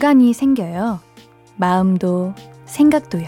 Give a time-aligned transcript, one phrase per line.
[0.00, 0.98] 공간이 생겨요.
[1.56, 2.32] 마음도
[2.64, 3.26] 생각도요.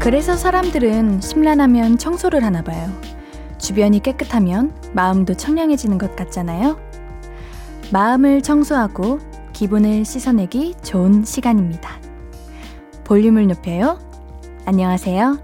[0.00, 2.90] 그래서 사람들은 심란하면 청소를 하나 봐요.
[3.58, 6.76] 주변이 깨끗하면 마음도 청량해지는 것 같잖아요.
[7.92, 9.20] 마음을 청소하고
[9.52, 11.85] 기분을 씻어내기 좋은 시간입니다.
[13.06, 14.00] 볼륨을 높여요.
[14.64, 15.38] 안녕하세요.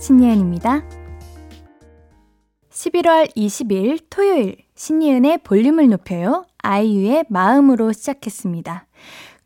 [0.00, 0.82] 신예은입니다.
[2.72, 6.44] 11월 20일 토요일 신예은의 볼륨을 높여요.
[6.58, 8.86] 아이유의 마음으로 시작했습니다.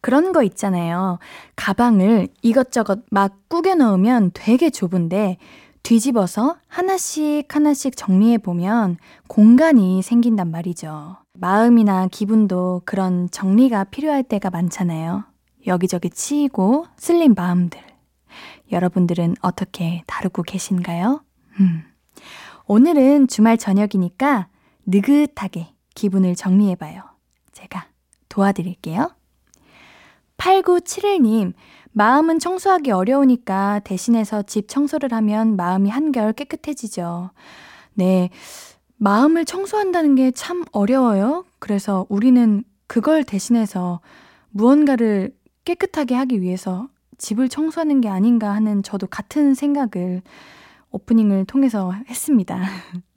[0.00, 1.18] 그런 거 있잖아요.
[1.56, 5.36] 가방을 이것저것 막 꾸겨 넣으면 되게 좁은데
[5.82, 8.96] 뒤집어서 하나씩 하나씩 정리해 보면
[9.26, 11.18] 공간이 생긴단 말이죠.
[11.34, 15.27] 마음이나 기분도 그런 정리가 필요할 때가 많잖아요.
[15.68, 17.80] 여기저기 치이고 쓸린 마음들.
[18.72, 21.22] 여러분들은 어떻게 다루고 계신가요?
[21.60, 21.82] 음.
[22.66, 24.48] 오늘은 주말 저녁이니까
[24.86, 27.02] 느긋하게 기분을 정리해봐요.
[27.52, 27.86] 제가
[28.28, 29.10] 도와드릴게요.
[30.36, 31.52] 8971님,
[31.92, 37.30] 마음은 청소하기 어려우니까 대신해서 집 청소를 하면 마음이 한결 깨끗해지죠.
[37.94, 38.30] 네.
[38.96, 41.44] 마음을 청소한다는 게 참 어려워요.
[41.58, 44.00] 그래서 우리는 그걸 대신해서
[44.50, 45.32] 무언가를
[45.68, 46.88] 깨끗하게 하기 위해서
[47.18, 50.22] 집을 청소하는 게 아닌가 하는 저도 같은 생각을
[50.92, 52.58] 오프닝을 통해서 했습니다.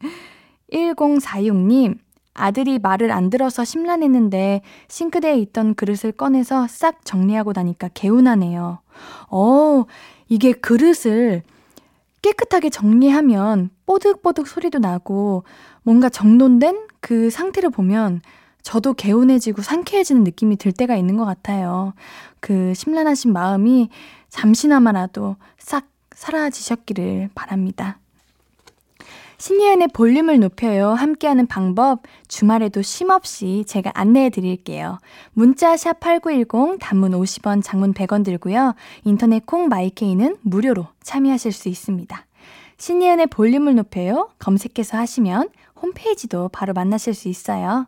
[0.73, 1.97] 1046님,
[2.33, 8.79] 아들이 말을 안 들어서 심란했는데 싱크대에 있던 그릇을 꺼내서 싹 정리하고 나니까 개운하네요.
[9.29, 9.85] 어,
[10.27, 11.43] 이게 그릇을
[12.21, 15.45] 깨끗하게 정리하면 뽀득뽀득 소리도 나고
[15.83, 18.21] 뭔가 정돈된 그 상태를 보면
[18.63, 21.93] 저도 개운해지고 상쾌해지는 느낌이 들 때가 있는 것 같아요.
[22.39, 23.89] 그 심란하신 마음이
[24.29, 27.97] 잠시나마라도 싹 사라지셨기를 바랍니다.
[29.41, 30.89] 신예은의 볼륨을 높여요.
[30.89, 34.99] 함께하는 방법 주말에도 쉼없이 제가 안내해 드릴게요.
[35.33, 38.75] 문자 샵 8910 단문 50원 장문 100원 들고요.
[39.03, 42.25] 인터넷 콩 마이케이는 무료로 참여하실 수 있습니다.
[42.77, 44.29] 신예은의 볼륨을 높여요.
[44.37, 45.49] 검색해서 하시면
[45.81, 47.87] 홈페이지도 바로 만나실 수 있어요.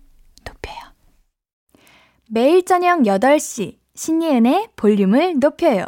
[2.33, 5.83] 매일 저녁 8시 신예은의 볼륨을 높여요.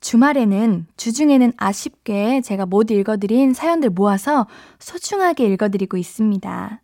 [0.00, 4.48] 주말에는, 주중에는 아쉽게 제가 못 읽어드린 사연들 모아서
[4.80, 6.82] 소중하게 읽어드리고 있습니다.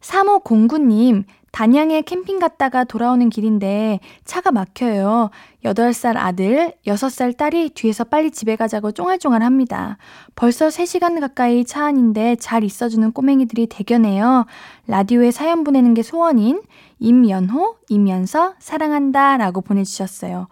[0.00, 5.30] 3509님, 단양에 캠핑 갔다가 돌아오는 길인데 차가 막혀요.
[5.64, 9.98] 8살 아들, 6살 딸이 뒤에서 빨리 집에 가자고 쫑알쫑알 합니다.
[10.34, 14.46] 벌써 3시간 가까이 차 안인데 잘 있어주는 꼬맹이들이 대견해요.
[14.86, 16.62] 라디오에 사연 보내는 게 소원인
[16.98, 20.48] 임연호, 임연서, 사랑한다 라고 보내주셨어요.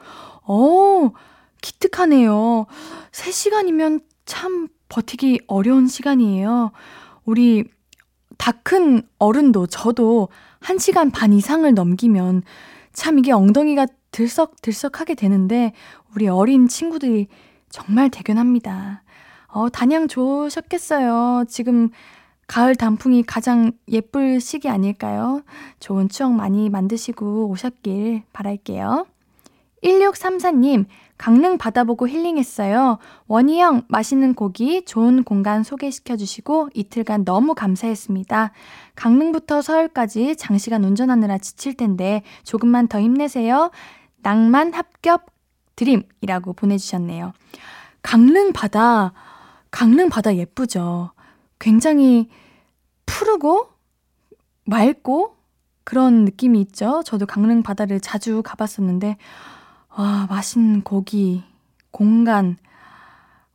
[0.46, 1.12] 오,
[1.62, 2.66] 기특하네요.
[3.12, 6.72] 3시간이면 참 버티기 어려운 시간이에요.
[7.24, 7.64] 우리
[8.36, 10.28] 다 큰 어른도 저도
[10.62, 12.42] 1시간 반 이상을 넘기면
[12.92, 15.72] 참 이게 엉덩이가 들썩들썩하게 되는데
[16.14, 17.28] 우리 어린 친구들이
[17.68, 19.02] 정말 대견합니다.
[19.48, 21.44] 어, 단양 좋으셨겠어요.
[21.48, 21.90] 지금
[22.46, 25.42] 가을 단풍이 가장 예쁠 시기 아닐까요?
[25.78, 29.06] 좋은 추억 많이 만드시고 오셨길 바랄게요.
[29.84, 30.86] 1634님,
[31.20, 32.96] 강릉 바다 보고 힐링했어요.
[33.26, 38.52] 원희 형, 맛있는 고기, 좋은 공간 소개시켜 주시고 이틀간 너무 감사했습니다.
[38.94, 43.70] 강릉부터 서울까지 장시간 운전하느라 지칠 텐데 조금만 더 힘내세요.
[44.22, 45.26] 낭만 합격
[45.76, 47.34] 드림이라고 보내주셨네요.
[48.00, 49.12] 강릉 바다,
[49.70, 51.12] 강릉 바다 예쁘죠?
[51.58, 52.30] 굉장히
[53.04, 53.68] 푸르고
[54.64, 55.36] 맑고
[55.84, 57.02] 그런 느낌이 있죠?
[57.04, 59.18] 저도 강릉 바다를 자주 가봤었는데,
[59.96, 61.42] 와, 맛있는 고기,
[61.90, 62.56] 공간.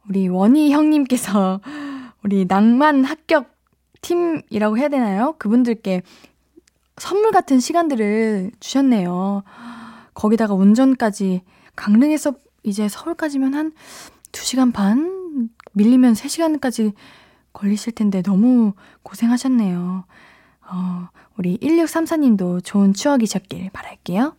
[0.07, 1.61] 우리 원희 형님께서
[2.23, 3.55] 우리 낭만 합격
[4.01, 5.35] 팀이라고 해야 되나요?
[5.39, 6.03] 그분들께
[6.97, 9.43] 선물 같은 시간들을 주셨네요.
[10.13, 11.41] 거기다가 운전까지
[11.75, 12.33] 강릉에서
[12.63, 13.71] 이제 서울까지면 한
[14.31, 15.49] 2시간 반?
[15.73, 16.93] 밀리면 3시간까지
[17.53, 18.73] 걸리실 텐데 너무
[19.03, 20.05] 고생하셨네요.
[20.67, 24.35] 어, 우리 1634님도 좋은 추억이셨길 바랄게요.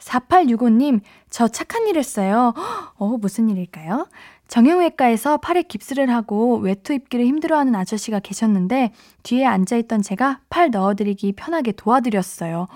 [0.00, 2.54] 4865님, 저 착한 일 했어요.
[2.96, 4.08] 어, 무슨 일일까요?
[4.48, 8.92] 정형외과에서 팔에 깁스를 하고 외투 입기를 힘들어하는 아저씨가 계셨는데
[9.22, 12.66] 뒤에 앉아있던 제가 팔 넣어드리기 편하게 도와드렸어요.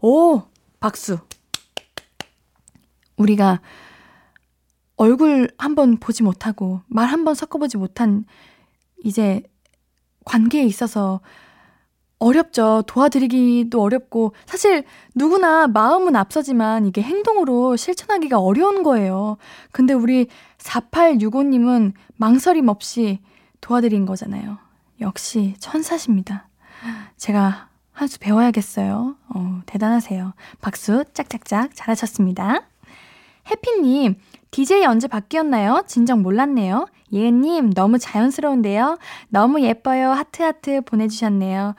[0.00, 0.42] 오,
[0.80, 1.18] 박수.
[3.18, 3.60] 우리가
[4.96, 8.24] 얼굴 한번 보지 못하고 말 한번 섞어보지 못한
[9.04, 9.42] 이제
[10.24, 11.20] 관계에 있어서
[12.18, 12.82] 어렵죠.
[12.86, 14.84] 도와드리기도 어렵고, 사실
[15.14, 19.36] 누구나 마음은 앞서지만 이게 행동으로 실천하기가 어려운 거예요.
[19.70, 20.26] 근데 우리
[20.58, 23.20] 4865님은 망설임 없이
[23.60, 24.58] 도와드린 거잖아요.
[25.00, 26.48] 역시 천사십니다.
[27.16, 29.16] 제가 한 수 배워야겠어요.
[29.34, 30.32] 어, 대단하세요.
[30.60, 32.60] 박수 짝짝짝 잘하셨습니다.
[33.50, 34.14] 해피님,
[34.52, 35.82] DJ 언제 바뀌었나요?
[35.88, 36.86] 진정 몰랐네요.
[37.12, 38.98] 예은님, 너무 자연스러운데요?
[39.30, 40.10] 너무 예뻐요.
[40.12, 41.74] 하트하트 보내주셨네요.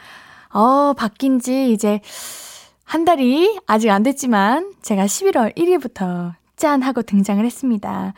[0.52, 2.02] 어, 바뀐 지 이제
[2.84, 8.14] 한 달이 아직 안 됐지만 제가 11월 1일부터 짠 하고 등장을 했습니다.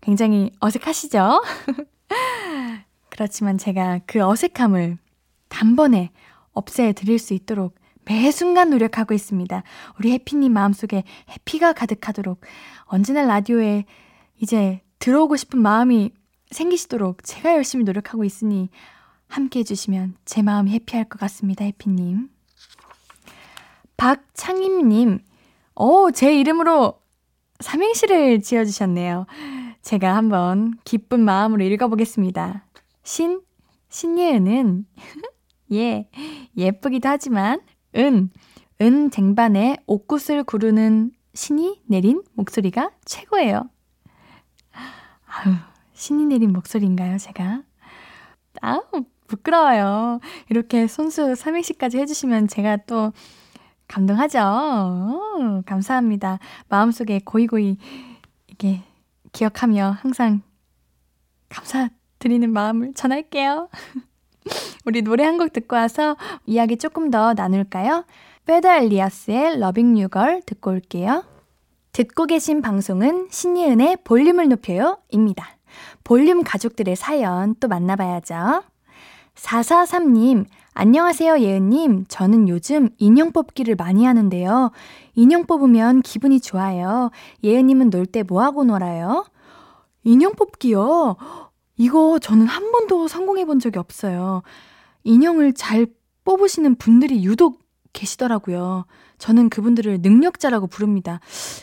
[0.00, 1.42] 굉장히 어색하시죠?
[3.08, 4.98] 그렇지만 제가 그 어색함을
[5.48, 6.10] 단번에
[6.52, 7.74] 없애 드릴 수 있도록
[8.04, 9.62] 매 순간 노력하고 있습니다.
[9.98, 12.40] 우리 해피님 마음속에 해피가 가득하도록
[12.84, 13.84] 언제나 라디오에
[14.38, 16.12] 이제 들어오고 싶은 마음이
[16.50, 18.68] 생기시도록 제가 열심히 노력하고 있으니
[19.30, 22.28] 함께 해주시면 제 마음이 해피할 것 같습니다, 해피님.
[23.96, 25.20] 박창임님,
[25.76, 27.00] 오, 제 이름으로
[27.60, 29.26] 삼행시를 지어주셨네요.
[29.82, 32.66] 제가 한번 기쁜 마음으로 읽어보겠습니다.
[33.04, 33.40] 신,
[33.88, 34.86] 신예은은,
[35.72, 36.08] 예,
[36.56, 37.60] 예쁘기도 하지만,
[37.96, 38.30] 은,
[38.80, 43.68] 은 쟁반에 옥굿을 구르는 신이 내린 목소리가 최고예요.
[44.72, 45.54] 아유,
[45.92, 47.62] 신이 내린 목소리인가요, 제가?
[48.60, 48.82] 아우,
[49.30, 50.20] 부끄러워요.
[50.48, 53.12] 이렇게 손수 삼행시까지 해주시면 제가 또
[53.88, 54.38] 감동하죠.
[54.38, 56.38] 오, 감사합니다.
[56.68, 57.76] 마음속에 고이고이
[58.48, 58.82] 이게
[59.32, 60.42] 기억하며 항상
[61.48, 63.68] 감사드리는 마음을 전할게요.
[64.84, 66.16] 우리 노래 한 곡 듣고 와서
[66.46, 68.04] 이야기 조금 더 나눌까요?
[68.46, 71.24] 페더 엘리아스의 러빙 유걸 듣고 올게요.
[71.92, 75.56] 듣고 계신 방송은 신예은의 볼륨을 높여요 입니다.
[76.04, 78.62] 볼륨 가족들의 사연 또 만나봐야죠.
[79.40, 80.44] 443님,
[80.74, 82.04] 안녕하세요, 예은님.
[82.08, 84.70] 저는 요즘 인형 뽑기를 많이 하는데요.
[85.14, 87.10] 인형 뽑으면 기분이 좋아요.
[87.42, 89.24] 예은님은 놀 때 뭐하고 놀아요?
[90.04, 91.16] 인형 뽑기요?
[91.76, 94.42] 이거 저는 한 번도 성공해 본 적이 없어요.
[95.04, 95.86] 인형을 잘
[96.24, 97.60] 뽑으시는 분들이 유독
[97.92, 98.84] 계시더라고요.
[99.18, 101.20] 저는 그분들을 능력자라고 부릅니다.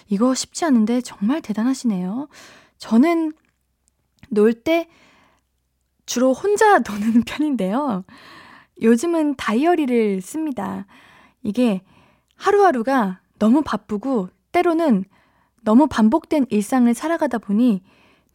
[0.09, 2.27] 이거 쉽지 않은데 정말 대단하시네요.
[2.79, 3.33] 저는
[4.29, 4.88] 놀때
[6.07, 8.04] 주로 혼자 노는 편인데요.
[8.81, 10.88] 요즘은 다이어리를 씁니다.
[11.44, 11.81] 이게
[12.36, 15.06] 하루하루가 너무 바쁘고 때로는
[15.62, 17.84] 너무 반복된 일상을 살아가다 보니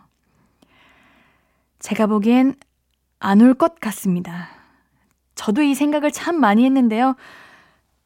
[1.79, 2.55] 제가 보기엔
[3.19, 4.49] 안 올 것 같습니다.
[5.35, 7.15] 저도 이 생각을 참 많이 했는데요.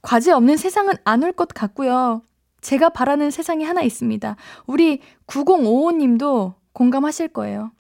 [0.02, 2.22] 과제 없는 세상은 안 올 것 같고요.
[2.62, 4.36] 제가 바라는 세상이 하나 있습니다.
[4.68, 7.72] 우리 9055님도 공감하실 거예요.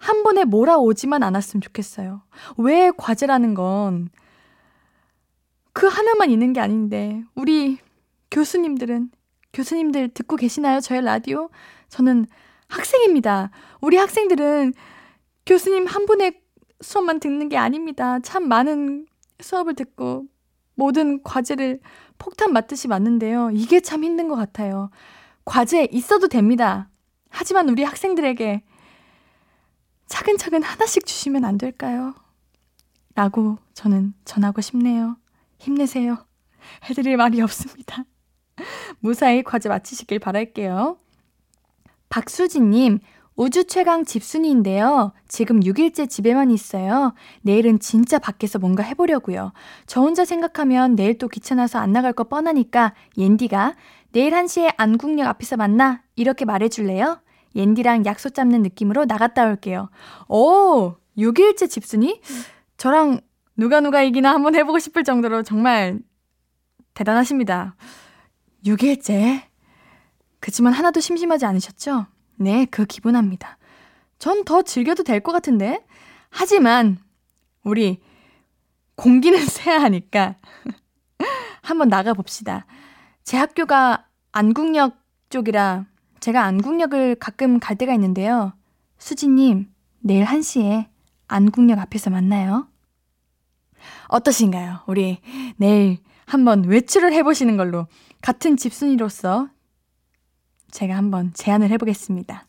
[0.00, 2.22] 한 번에 몰아오지만 않았으면 좋겠어요.
[2.58, 4.10] 왜 과제라는 건
[5.72, 7.78] 그 하나만 있는 게 아닌데, 우리
[8.30, 9.10] 교수님들은,
[9.52, 10.80] 교수님들 듣고 계시나요?
[10.80, 11.48] 저의 라디오?
[11.88, 12.26] 저는
[12.68, 13.50] 학생입니다.
[13.80, 14.74] 우리 학생들은
[15.46, 16.40] 교수님 한 분의
[16.80, 18.20] 수업만 듣는 게 아닙니다.
[18.20, 19.06] 참 많은
[19.40, 20.26] 수업을 듣고
[20.74, 21.80] 모든 과제를
[22.18, 23.50] 폭탄 맞듯이 맞는데요.
[23.52, 24.90] 이게 참 힘든 것 같아요.
[25.44, 26.88] 과제 있어도 됩니다.
[27.30, 28.62] 하지만 우리 학생들에게
[30.10, 32.14] 차근차근 하나씩 주시면 안 될까요?
[33.14, 35.16] 라고 저는 전하고 싶네요.
[35.58, 36.26] 힘내세요.
[36.84, 38.04] 해드릴 말이 없습니다.
[38.98, 40.98] 무사히 과제 마치시길 바랄게요.
[42.08, 42.98] 박수진님,
[43.36, 45.12] 우주 최강 집순이인데요.
[45.28, 47.14] 지금 6일째 집에만 있어요.
[47.42, 49.52] 내일은 진짜 밖에서 뭔가 해보려고요.
[49.86, 53.76] 저 혼자 생각하면 내일 또 귀찮아서 안 나갈 거 뻔하니까 옌디가
[54.10, 57.20] 내일 1시에 안국역 앞에서 만나 이렇게 말해줄래요?
[57.54, 59.90] 옌디랑 약속 잡는 느낌으로 나갔다 올게요.
[60.28, 62.20] 오, 6일째 집순이?
[62.76, 63.20] 저랑
[63.56, 65.98] 누가 누가 이기나 한번 해보고 싶을 정도로 정말
[66.94, 67.76] 대단하십니다.
[68.64, 69.42] 6일째.
[70.40, 72.06] 그치만 하나도 심심하지 않으셨죠?
[72.36, 73.58] 네, 그 기분합니다.
[74.18, 75.84] 전 더 즐겨도 될 것 같은데?
[76.30, 76.98] 하지만,
[77.64, 78.00] 우리,
[78.94, 80.36] 공기는 새야 하니까,
[81.62, 82.66] 한번 나가봅시다.
[83.24, 84.96] 제 학교가 안국역
[85.30, 85.86] 쪽이라
[86.20, 88.52] 제가 안국역을 가끔 갈 때가 있는데요.
[88.98, 90.86] 수지님, 내일 1시에
[91.28, 92.68] 안국역 앞에서 만나요.
[94.08, 94.80] 어떠신가요?
[94.86, 95.18] 우리
[95.56, 97.86] 내일 한번 외출을 해보시는 걸로
[98.20, 99.48] 같은 집순이로서
[100.70, 102.46] 제가 한번 제안을 해보겠습니다.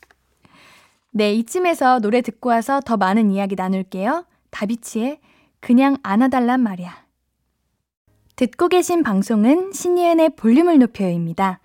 [1.11, 4.25] 네, 이쯤에서 노래 듣고 와서 더 많은 이야기 나눌게요.
[4.49, 5.19] 다비치의
[5.59, 7.05] 그냥 안아달란 말이야.
[8.35, 11.59] 듣고 계신 방송은 신예은의 볼륨을 높여요입니다.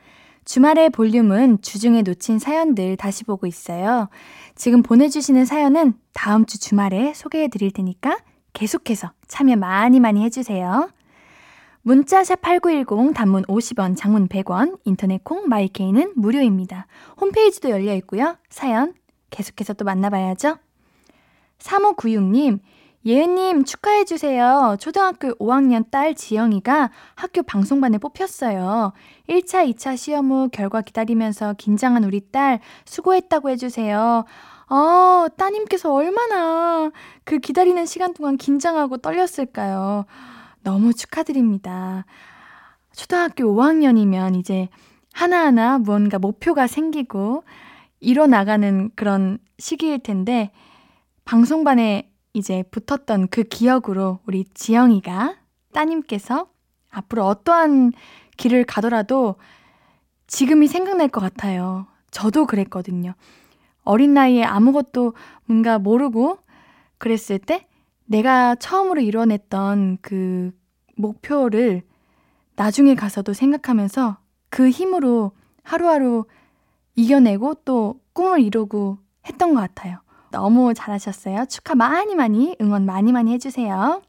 [0.46, 4.08] 주말의 볼륨은 주중에 놓친 사연들 다시 보고 있어요.
[4.54, 8.18] 지금 보내주시는 사연은 다음 주 주말에 소개해 드릴 테니까
[8.52, 10.88] 계속해서 참여 많이 많이 해주세요.
[11.82, 16.86] 문자샵 8910 단문 50원, 장문 100원, 인터넷 콩 마이케이는 무료입니다.
[17.20, 18.36] 홈페이지도 열려 있고요.
[18.48, 18.94] 사연
[19.30, 20.58] 계속해서 또 만나봐야죠.
[21.58, 22.60] 3596님,
[23.06, 24.78] 예은님 축하해주세요.
[24.80, 28.92] 초등학교 5학년 딸 지영이가 학교 방송반에 뽑혔어요.
[29.28, 34.24] 1차, 2차 시험 후 결과 기다리면서 긴장한 우리 딸 수고했다고 해주세요.
[34.68, 36.90] 어, 따님께서 얼마나
[37.22, 40.04] 그 기다리는 시간 동안 긴장하고 떨렸을까요?
[40.64, 42.06] 너무 축하드립니다.
[42.92, 44.68] 초등학교 5학년이면 이제
[45.12, 47.44] 하나하나 무언가 목표가 생기고
[48.00, 50.50] 이뤄나가는 그런 시기일 텐데,
[51.24, 55.36] 방송반에 이제 붙었던 그 기억으로 우리 지영이가
[55.72, 56.48] 따님께서
[56.90, 57.92] 앞으로 어떠한
[58.36, 59.36] 길을 가더라도
[60.26, 61.86] 지금이 생각날 것 같아요.
[62.10, 63.14] 저도 그랬거든요.
[63.84, 65.14] 어린 나이에 아무것도
[65.46, 66.38] 뭔가 모르고
[66.98, 67.66] 그랬을 때
[68.04, 70.52] 내가 처음으로 이뤄냈던 그
[70.94, 71.84] 목표를
[72.54, 74.18] 나중에 가서도 생각하면서
[74.50, 76.26] 그 힘으로 하루하루
[76.96, 80.00] 이겨내고 또 꿈을 이루고 했던 것 같아요.
[80.30, 81.46] 너무 잘하셨어요.
[81.46, 84.02] 축하 많이 많이 응원 많이 많이 해주세요.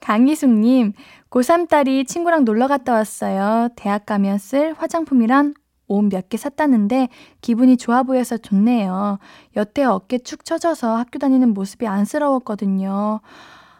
[0.00, 0.92] 강희숙님,
[1.30, 3.68] 고3 딸이 친구랑 놀러 갔다 왔어요.
[3.76, 5.54] 대학 가면 쓸 화장품이란
[5.86, 7.08] 옷몇 개 샀다는데
[7.40, 9.18] 기분이 좋아 보여서 좋네요.
[9.56, 13.20] 여태 어깨 축 처져서 학교 다니는 모습이 안쓰러웠거든요.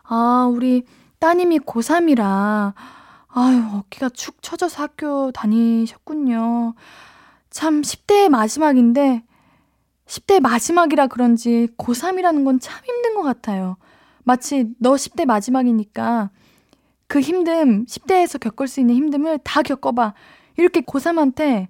[0.03, 0.85] 아, 우리
[1.21, 2.73] 따님이 고3이라,
[3.29, 6.75] 아유, 어깨가 축 처져서 학교 다니셨군요.
[7.51, 9.23] 참, 10대의 마지막인데,
[10.11, 13.77] 10대 마지막이라 그런지 고3이라는 건 참 힘든 것 같아요.
[14.25, 16.31] 마치 너 10대 마지막이니까
[17.07, 20.15] 그 힘듦, 10대에서 겪을 수 있는 힘듦을 다 겪어봐.
[20.57, 21.69] 이렇게 고3한테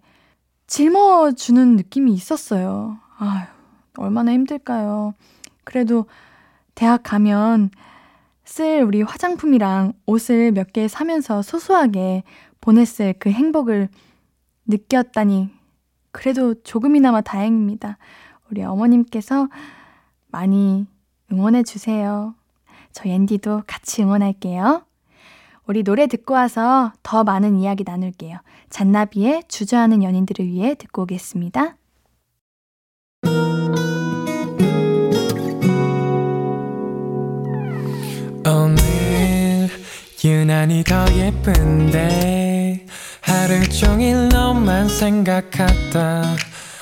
[0.67, 2.99] 짊어주는 느낌이 있었어요.
[3.19, 3.47] 아휴,
[3.99, 5.15] 얼마나 힘들까요.
[5.65, 6.07] 그래도
[6.75, 7.71] 대학 가면
[8.45, 12.23] 쓸 우리 화장품이랑 옷을 몇 개 사면서 소소하게
[12.61, 13.89] 보냈을 그 행복을
[14.67, 15.51] 느꼈다니,
[16.13, 17.99] 그래도 조금이나마 다행입니다.
[18.51, 19.49] 우리 어머님께서
[20.29, 20.87] 많이
[21.33, 22.35] 응원해 주세요.
[22.93, 24.85] 저 앤디도 같이 응원할게요.
[25.67, 28.39] 우리 노래 듣고 와서 더 많은 이야기 나눌게요.
[28.71, 31.77] 잔나비의 주저하는 연인들을 위해 듣고 오겠습니다.
[38.47, 39.69] 오늘
[40.25, 42.87] 유난히 더 예쁜데
[43.21, 46.50] 하루 종일 너만 생각하다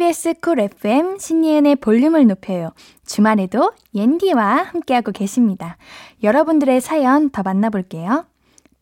[0.00, 2.70] KBS 쿨 FM 신예은의 볼륨을 높여요.
[3.04, 5.76] 주말에도 옌디와 함께하고 계십니다.
[6.22, 8.24] 여러분들의 사연 더 만나볼게요.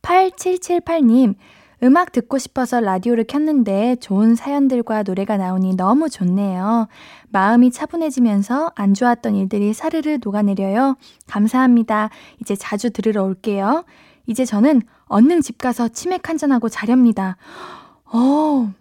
[0.03, 1.35] 8778님,
[1.83, 6.87] 음악 듣고 싶어서 라디오를 켰는데 좋은 사연들과 노래가 나오니 너무 좋네요.
[7.31, 10.97] 마음이 차분해지면서 안 좋았던 일들이 사르르 녹아내려요.
[11.27, 12.11] 감사합니다.
[12.41, 13.85] 이제 자주 들으러 올게요.
[14.29, 17.39] 이제 저는 얼른 집 가서 치맥 한잔하고 자렵니다.
[18.05, 18.73] 어,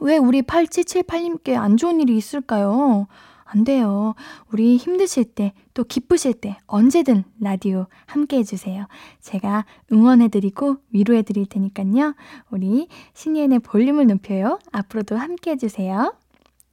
[0.00, 3.06] 왜 우리 8778님께 안 좋은 일이 있을까요?
[3.44, 4.14] 안 돼요.
[4.50, 8.86] 우리 힘드실 때, 또 기쁘실 때 언제든 라디오 함께 해주세요.
[9.20, 12.14] 제가 응원해드리고 위로해드릴 테니까요.
[12.50, 14.58] 우리 신예은의 볼륨을 높여요.
[14.72, 16.14] 앞으로도 함께 해주세요.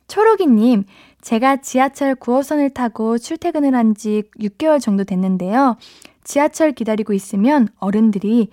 [0.07, 0.85] 초록이님,
[1.21, 5.77] 제가 지하철 9호선을 타고 출퇴근을 한 지 6개월 정도 됐는데요.
[6.23, 8.49] 지하철 기다리고 있으면 어른들이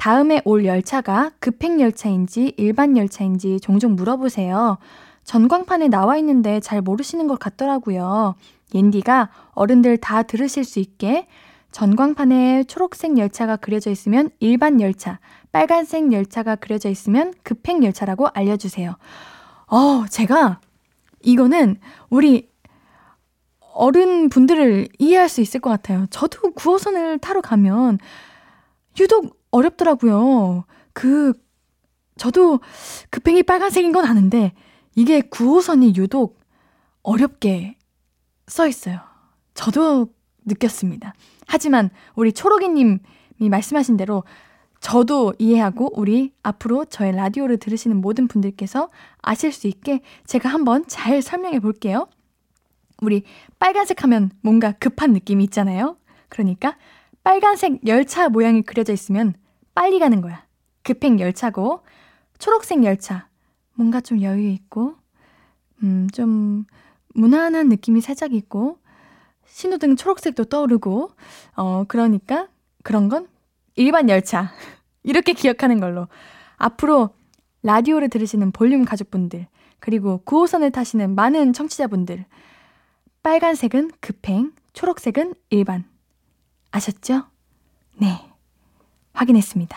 [0.00, 4.78] 다음에 올 열차가 급행 열차인지 일반 열차인지 종종 물어보세요.
[5.24, 8.34] 전광판에 나와 있는데 잘 모르시는 것 같더라고요.
[8.74, 11.26] 옌디가 어른들 다 들으실 수 있게
[11.72, 15.18] 전광판에 초록색 열차가 그려져 있으면 일반 열차,
[15.52, 18.96] 빨간색 열차가 그려져 있으면 급행 열차라고 알려주세요.
[19.66, 20.60] 어, 제가
[21.20, 21.76] 이거는
[22.08, 22.48] 우리
[23.74, 26.06] 어른 분들을 이해할 수 있을 것 같아요.
[26.08, 27.98] 저도 9호선을 타러 가면
[28.98, 30.64] 유독 어렵더라고요.
[30.92, 31.32] 그,
[32.16, 32.60] 저도
[33.10, 34.52] 급행이 빨간색인 건 아는데
[34.94, 36.40] 이게 9호선이 유독
[37.02, 37.76] 어렵게
[38.46, 39.00] 써 있어요.
[39.54, 40.08] 저도
[40.44, 41.14] 느꼈습니다.
[41.46, 42.98] 하지만 우리 초록이님이
[43.50, 44.24] 말씀하신 대로
[44.80, 48.90] 저도 이해하고 우리 앞으로 저의 라디오를 들으시는 모든 분들께서
[49.20, 52.08] 아실 수 있게 제가 한번 잘 설명해 볼게요.
[53.02, 53.22] 우리
[53.58, 55.96] 빨간색 하면 뭔가 급한 느낌이 있잖아요.
[56.28, 56.76] 그러니까
[57.22, 59.34] 빨간색 열차 모양이 그려져 있으면
[59.74, 60.44] 빨리 가는 거야.
[60.82, 61.82] 급행 열차고
[62.38, 63.28] 초록색 열차.
[63.74, 64.94] 뭔가 좀 여유 있고
[65.82, 66.64] 음, 좀
[67.14, 68.78] 무난한 느낌이 살짝 있고
[69.46, 71.10] 신호등 초록색도 떠오르고
[71.56, 72.48] 어 그러니까
[72.82, 73.28] 그런 건
[73.76, 74.52] 일반 열차.
[75.02, 76.08] 이렇게 기억하는 걸로.
[76.56, 77.10] 앞으로
[77.62, 79.46] 라디오를 들으시는 볼륨 가족분들
[79.78, 82.24] 그리고 9호선을 타시는 많은 청취자분들
[83.22, 85.84] 빨간색은 급행, 초록색은 일반
[86.70, 87.24] 아셨죠?
[87.96, 88.30] 네
[89.12, 89.76] 확인했습니다.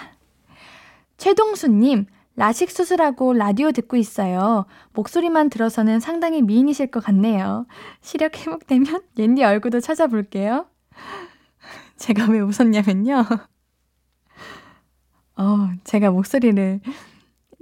[1.17, 4.65] 최동수님 라식 수술하고 라디오 듣고 있어요.
[4.93, 7.67] 목소리만 들어서는 상당히 미인이실 것 같네요.
[8.01, 10.67] 시력 회복되면 옌디 얼굴도 찾아볼게요.
[11.97, 13.23] 제가 왜 웃었냐면요.
[15.37, 16.79] 어, 제가 목소리를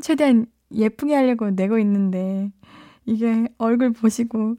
[0.02, 2.52] 최대한 예쁘게 하려고 내고 있는데,
[3.06, 4.56] 이게 얼굴 보시고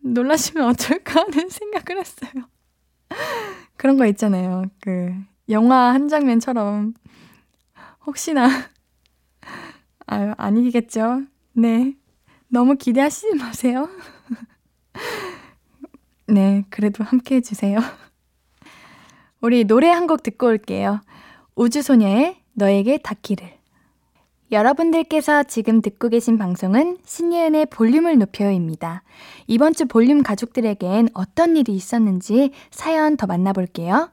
[0.00, 2.44] 놀라시면 어떨까 하는 생각을 했어요.
[3.76, 4.64] 그런 거 있잖아요.
[4.80, 5.14] 그,
[5.48, 6.94] 영화 한 장면처럼,
[8.06, 8.48] 혹시나
[10.06, 11.22] 아유, 아니겠죠.
[11.52, 11.94] 네.
[12.48, 13.88] 너무 기대하시지 마세요.
[16.26, 17.78] 네, 그래도 함께 해주세요.
[19.40, 21.00] 우리 노래 한 곡 듣고 올게요.
[21.54, 23.57] 우주소녀의 너에게 닿기를.
[24.50, 29.02] 여러분들께서 지금 듣고 계신 방송은 신예은의 볼륨을 높여요입니다.
[29.46, 34.08] 이번 주 볼륨 가족들에겐 어떤 일이 있었는지 사연 더 만나볼게요.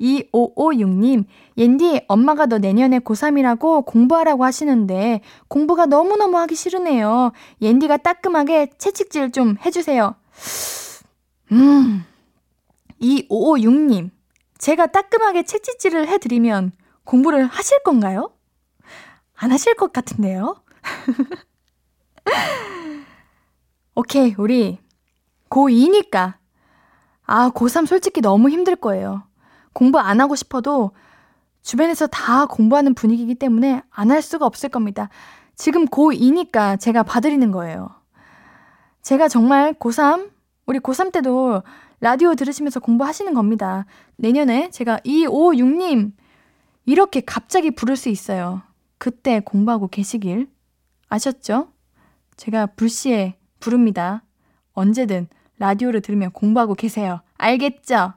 [0.00, 1.24] 2556님,
[1.56, 7.32] 옌디, 엄마가 너 내년에 고3이라고 공부하라고 하시는데, 공부가 너무너무 하기 싫으네요.
[7.60, 10.14] 옌디가 따끔하게 채찍질 좀 해주세요.
[11.50, 12.04] 음,
[13.00, 14.10] 2556님,
[14.58, 18.30] 제가 따끔하게 채찍질을 해드리면 공부를 하실 건가요?
[19.40, 20.56] 안 하실 것 같은데요?
[23.94, 24.78] 오케이, 우리
[25.50, 26.34] 고2니까.
[27.24, 29.22] 아, 고3 솔직히 너무 힘들 거예요.
[29.72, 30.92] 공부 안 하고 싶어도
[31.62, 35.08] 주변에서 다 공부하는 분위기이기 때문에 안 할 수가 없을 겁니다.
[35.54, 37.90] 지금 고2니까 제가 봐드리는 거예요.
[39.02, 40.30] 제가 정말 고3,
[40.66, 41.62] 우리 고3 때도
[42.00, 43.84] 라디오 들으시면서 공부하시는 겁니다.
[44.16, 46.12] 내년에 제가 256님
[46.86, 48.62] 이렇게 갑자기 부를 수 있어요.
[48.98, 50.48] 그때 공부하고 계시길.
[51.08, 51.68] 아셨죠?
[52.36, 54.22] 제가 불시에 부릅니다.
[54.72, 57.20] 언제든 라디오를 들으며 공부하고 계세요.
[57.36, 58.14] 알겠죠?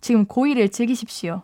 [0.00, 1.42] 지금 고1을 즐기십시오.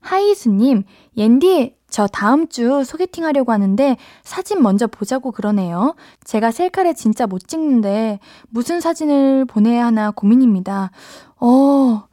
[0.00, 0.84] 하이수님,
[1.16, 5.94] 옌디, 저 다음 주 소개팅 하려고 하는데 사진 먼저 보자고 그러네요.
[6.24, 8.18] 제가 셀카를 진짜 못 찍는데
[8.50, 10.90] 무슨 사진을 보내야 하나 고민입니다.
[11.36, 12.04] 어,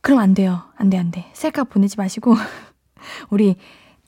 [0.00, 0.62] 그럼 안 돼요.
[0.76, 1.30] 안 돼, 안 돼.
[1.32, 2.34] 셀카 보내지 마시고,
[3.30, 3.56] 우리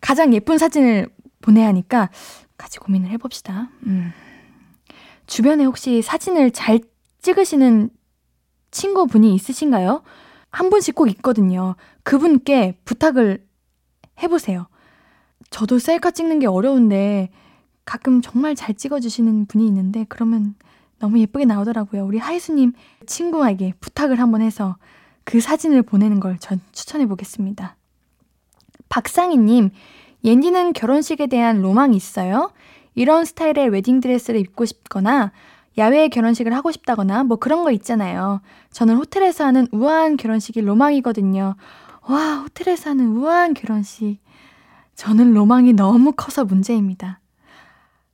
[0.06, 1.08] 가장 예쁜 사진을
[1.42, 2.10] 보내야 하니까
[2.56, 3.70] 같이 고민을 해봅시다.
[3.86, 4.12] 음.
[5.26, 6.78] 주변에 혹시 사진을 잘
[7.22, 7.90] 찍으시는
[8.70, 10.02] 친구분이 있으신가요?
[10.52, 11.74] 한 분씩 꼭 있거든요.
[12.04, 13.44] 그분께 부탁을
[14.22, 14.68] 해보세요.
[15.50, 17.30] 저도 셀카 찍는 게 어려운데
[17.84, 20.54] 가끔 정말 잘 찍어주시는 분이 있는데 그러면
[21.00, 22.04] 너무 예쁘게 나오더라고요.
[22.06, 22.74] 우리 하이수님
[23.06, 24.76] 친구에게 부탁을 한번 해서
[25.24, 27.76] 그 사진을 보내는 걸 전 추천해 보겠습니다.
[28.88, 29.70] 박상희님,
[30.24, 32.52] 옌디는 결혼식에 대한 로망이 있어요?
[32.94, 35.32] 이런 스타일의 웨딩드레스를 입고 싶거나
[35.78, 38.40] 야외 결혼식을 하고 싶다거나 뭐 그런 거 있잖아요.
[38.70, 41.54] 저는 호텔에서 하는 우아한 결혼식이 로망이거든요.
[42.08, 44.18] 와, 호텔에서 하는 우아한 결혼식.
[44.94, 47.20] 저는 로망이 너무 커서 문제입니다.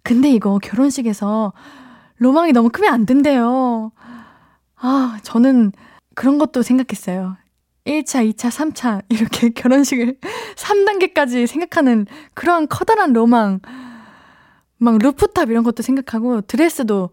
[0.03, 1.53] 근데 이거 결혼식에서
[2.17, 3.93] 로망이 너무 크면 안 된대요.
[4.77, 5.71] 아, 저는
[6.17, 7.37] 그런 것도 생각했어요.
[7.85, 10.18] 1차, 2차, 3차, 이렇게 결혼식을
[10.57, 13.61] 3단계까지 생각하는 그런 커다란 로망.
[14.79, 17.11] 막 루프탑 이런 것도 생각하고 드레스도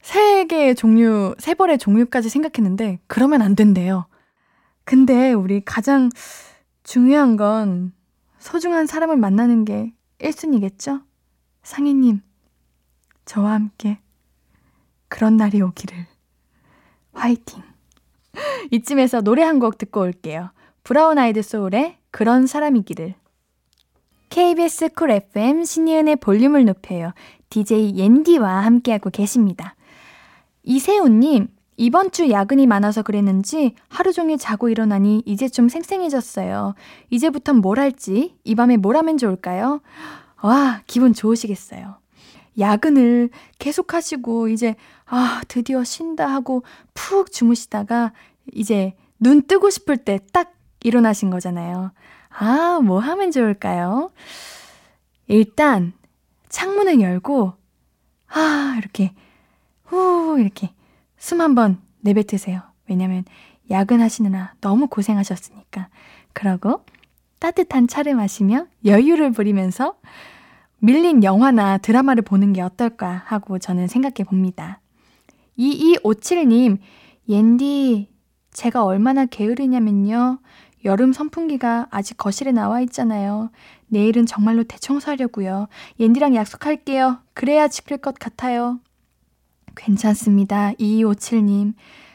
[0.00, 4.06] 세 개의 종류, 세 벌의 종류까지 생각했는데 그러면 안 된대요.
[4.84, 6.10] 근데 우리 가장
[6.82, 7.92] 중요한 건
[8.38, 11.04] 소중한 사람을 만나는 게 1순위겠죠?
[11.62, 12.20] 상희님,
[13.24, 14.00] 저와 함께
[15.08, 16.06] 그런 날이 오기를.
[17.12, 17.71] 화이팅!
[18.70, 20.50] 이쯤에서 노래 한 곡 듣고 올게요.
[20.82, 23.14] 브라운 아이드 소울의 그런 사람이기를.
[24.30, 27.12] KBS Cool FM 신예은의 볼륨을 높여요.
[27.50, 29.74] DJ 옌디와 함께하고 계십니다.
[30.62, 36.74] 이세훈님, 이번 주 야근이 많아서 그랬는지 하루 종일 자고 일어나니 이제 좀 생생해졌어요.
[37.10, 39.80] 이제부턴 뭘 할지, 이 밤에 뭘 하면 좋을까요?
[40.42, 41.96] 와, 기분 좋으시겠어요.
[42.58, 44.74] 야근을 계속 하시고, 이제,
[45.06, 48.12] 아, 드디어 쉰다 하고 푹 주무시다가,
[48.52, 51.92] 이제 눈 뜨고 싶을 때 딱 일어나신 거잖아요.
[52.30, 54.10] 아, 뭐 하면 좋을까요?
[55.28, 55.92] 일단,
[56.48, 57.54] 창문을 열고,
[58.28, 59.14] 아, 이렇게,
[59.84, 60.72] 후, 이렇게
[61.18, 62.62] 숨 한번 내뱉으세요.
[62.88, 63.24] 왜냐면
[63.70, 65.88] 야근하시느라 너무 고생하셨으니까.
[66.32, 66.84] 그러고
[67.38, 69.94] 따뜻한 차를 마시며 여유를 부리면서
[70.84, 74.80] 밀린 영화나 드라마를 보는 게 어떨까 하고 저는 생각해 봅니다.
[75.56, 76.78] 2257님,
[77.28, 78.08] 옌디,
[78.52, 80.40] 제가 얼마나 게으르냐면요.
[80.84, 83.52] 여름 선풍기가 아직 거실에 나와 있잖아요.
[83.86, 85.68] 내일은 정말로 대청소하려고요.
[86.00, 87.20] 옌디랑 약속할게요.
[87.32, 88.80] 그래야 지킬 것 같아요.
[89.76, 90.72] 괜찮습니다.
[90.72, 91.74] 2257님.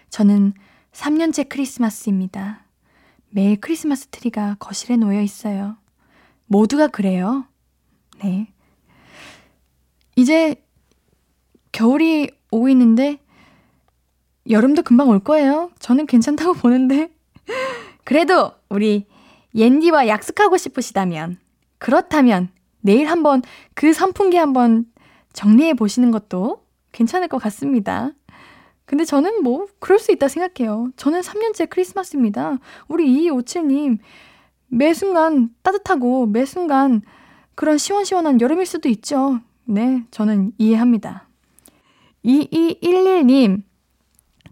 [0.10, 0.52] 저는
[0.92, 2.66] 3년째 크리스마스입니다.
[3.30, 5.78] 매일 크리스마스 트리가 거실에 놓여 있어요.
[6.48, 7.46] 모두가 그래요.
[8.22, 8.50] 네.
[10.18, 10.56] 이제
[11.72, 13.20] 겨울이 오고 있는데
[14.50, 15.72] 여름도 금방 올 거예요.
[15.80, 17.10] 저는 괜찮다고 보는데.
[18.04, 19.06] 그래도 우리
[19.54, 21.38] 옌디와 약속하고 싶으시다면
[21.78, 22.50] 그렇다면
[22.82, 23.44] 내일 한번
[23.76, 24.86] 그 선풍기 한번
[25.34, 28.12] 정리해 보시는 것도 괜찮을 것 같습니다.
[28.86, 30.90] 근데 저는 뭐, 그럴 수 있다 생각해요.
[30.96, 32.58] 저는 3년째 크리스마스입니다.
[32.88, 34.00] 우리 2257님,
[34.68, 37.02] 매 순간 따뜻하고 매 순간
[37.54, 39.42] 그런 시원시원한 여름일 수도 있죠.
[39.70, 41.28] 네, 저는 이해합니다.
[42.24, 43.64] 2211님,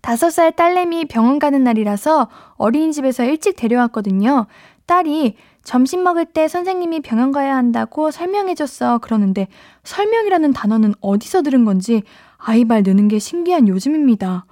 [0.02, 4.46] 5살 딸내미 병원 가는 날이라서 어린이집에서 일찍 데려왔거든요.
[4.86, 9.00] 딸이 점심 먹을 때 선생님이 병원 가야 한다고 설명해줬어.
[9.00, 9.48] 그러는데
[9.84, 12.04] 설명이라는 단어는 어디서 들은 건지
[12.38, 14.46] 아이 발 느는 게 신기한 요즘입니다.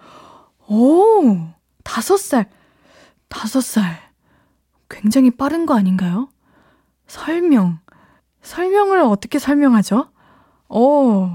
[0.70, 1.40] 오,
[1.84, 2.50] 다섯 살.
[3.28, 4.00] 다섯 살.
[4.90, 6.30] 굉장히 빠른 거 아닌가요?
[7.06, 7.80] 설명.
[8.42, 10.13] 설명을 어떻게 설명하죠?
[10.70, 11.30] 오,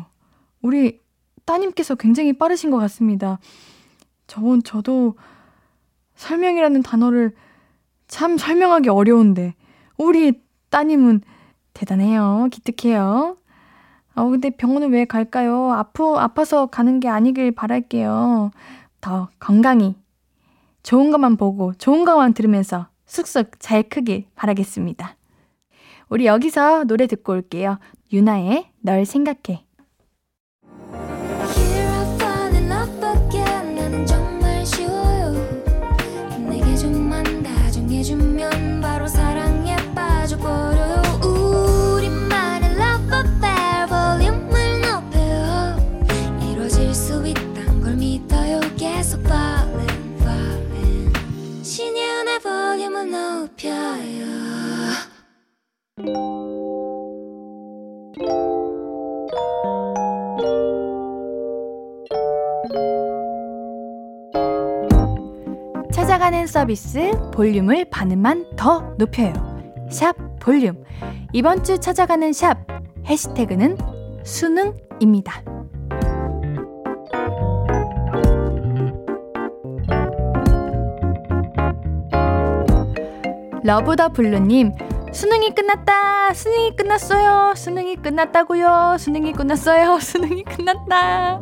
[0.63, 1.01] 우리
[1.45, 3.39] 따님께서 굉장히 빠르신 것 같습니다.
[4.27, 5.15] 저번 저도
[6.17, 7.35] 설명이라는 단어를
[8.09, 9.55] 참 설명하기 어려운데,
[9.97, 11.23] 우리 따님은
[11.75, 12.49] 대단해요.
[12.51, 13.37] 기특해요.
[14.15, 15.73] 어, 근데 병원을 왜 갈까요?
[15.73, 18.51] 아프, 아파서 가는 게 아니길 바랄게요.
[19.01, 19.95] 더 건강히
[20.83, 25.17] 좋은 것만 보고 좋은 것만 들으면서 쑥쑥 잘 크길 바라겠습니다.
[26.09, 27.79] 우리 여기서 노래 듣고 올게요.
[28.13, 29.69] 유나의 널 생각해.
[53.59, 55.18] 찾아가
[66.69, 69.33] 서비스 볼륨을 반음만 더 높여요.
[69.91, 70.85] 샵 볼륨.
[71.33, 72.59] 이번 주 찾아가는 샵
[73.07, 73.79] 해시태그는
[74.23, 75.43] 수능입니다.
[83.65, 84.73] Love the Blue님,
[85.11, 86.35] 수능이 끝났다!
[86.35, 87.55] 수능이 끝났어요!
[87.57, 88.97] 수능이 끝났다고요!
[88.99, 90.01] 수능이 끝났어요!
[90.05, 91.41] 수능이 끝났다!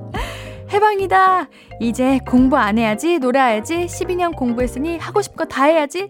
[0.72, 1.48] 해방이다!
[1.80, 6.08] 이제 공부 안 해야지, 놀아야지, 12년 공부했으니 하고 싶은 거 다 해야지,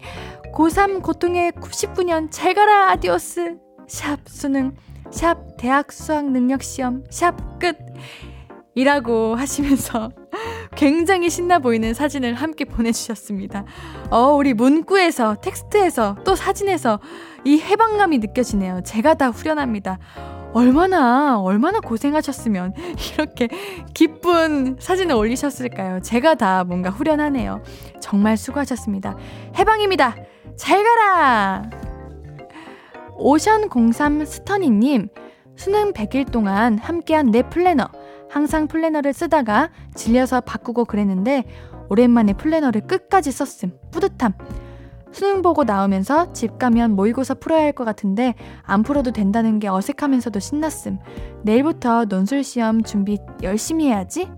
[0.54, 3.56] 고3 고통의 19년 잘 가라, adiós!
[3.88, 4.74] 샵 수능,
[5.10, 7.76] 샵 대학 수학 능력 시험, 샵 끝!
[8.74, 10.10] 이라고 하시면서
[10.76, 13.64] 굉장히 신나 보이는 사진을 함께 보내주셨습니다.
[14.10, 17.00] 어, 우리 문구에서, 텍스트에서, 또 사진에서
[17.44, 18.82] 이 해방감이 느껴지네요.
[18.84, 19.98] 제가 다 후련합니다.
[20.56, 22.72] 얼마나, 얼마나 고생하셨으면
[23.12, 23.48] 이렇게
[23.92, 26.00] 기쁜 사진을 올리셨을까요?
[26.00, 27.62] 제가 다 뭔가 후련하네요.
[28.00, 29.18] 정말 수고하셨습니다.
[29.58, 30.16] 해방입니다.
[30.56, 31.68] 잘 가라!
[33.18, 35.08] 오션03 스터니님,
[35.56, 37.88] 수능 100일 동안 함께한 내 플래너.
[38.30, 41.44] 항상 플래너를 쓰다가 질려서 바꾸고 그랬는데
[41.90, 43.76] 오랜만에 플래너를 끝까지 썼음.
[43.90, 44.32] 뿌듯함.
[45.16, 50.40] 수능 보고 나오면서 집 가면 모의고사 풀어야 할 것 같은데 안 풀어도 된다는 게 어색하면서도
[50.40, 50.98] 신났음.
[51.42, 54.28] 내일부터 논술 시험 준비 열심히 해야지.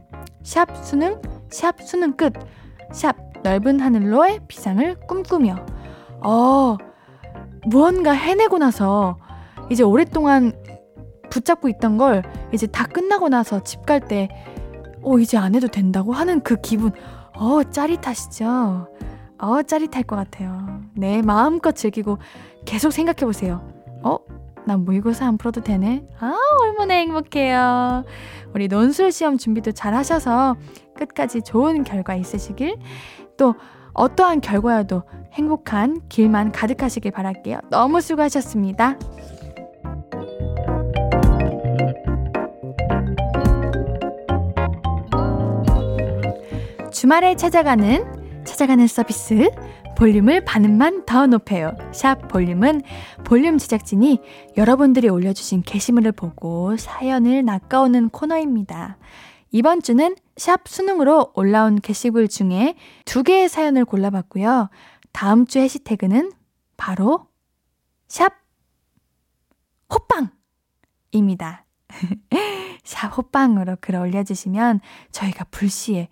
[0.44, 2.32] 샵 수능, 샵 수능 끝.
[2.92, 5.56] 샵 넓은 하늘로의 비상을 꿈꾸며.
[6.22, 6.76] 어,
[7.66, 9.16] 무언가 해내고 나서
[9.70, 10.52] 이제 오랫동안
[11.28, 14.28] 붙잡고 있던 걸 이제 다 끝나고 나서 집 갈 때,
[15.02, 16.92] 어, 이제 안 해도 된다고 하는 그 기분,
[17.36, 18.88] 어, 짜릿하시죠?
[19.38, 20.80] 어, 짜릿할 것 같아요.
[20.94, 22.18] 네, 마음껏 즐기고
[22.64, 23.62] 계속 생각해 보세요.
[24.02, 24.18] 어?
[24.66, 26.04] 난 모의고사 안 풀어도 되네?
[26.20, 28.04] 아, 얼마나 행복해요.
[28.54, 30.56] 우리 논술 시험 준비도 잘 하셔서
[30.96, 32.76] 끝까지 좋은 결과 있으시길.
[33.36, 33.54] 또,
[33.94, 37.60] 어떠한 결과여도 행복한 길만 가득하시길 바랄게요.
[37.70, 38.98] 너무 수고하셨습니다.
[46.92, 48.17] 주말에 찾아가는
[48.48, 49.50] 찾아가는 서비스
[49.94, 51.76] 볼륨을 반음만 더 높여요.
[51.92, 52.80] 샵 볼륨은
[53.24, 54.22] 볼륨 제작진이
[54.56, 58.96] 여러분들이 올려주신 게시물을 보고 사연을 낚아오는 코너입니다.
[59.50, 64.70] 이번 주는 샵 수능으로 올라온 게시글 중에 두 개의 사연을 골라봤고요.
[65.12, 66.32] 다음 주 해시태그는
[66.78, 67.26] 바로
[68.08, 68.32] 샵
[69.92, 71.66] 호빵입니다.
[72.82, 74.80] 샵 호빵으로 글 올려주시면
[75.12, 76.08] 저희가 불시에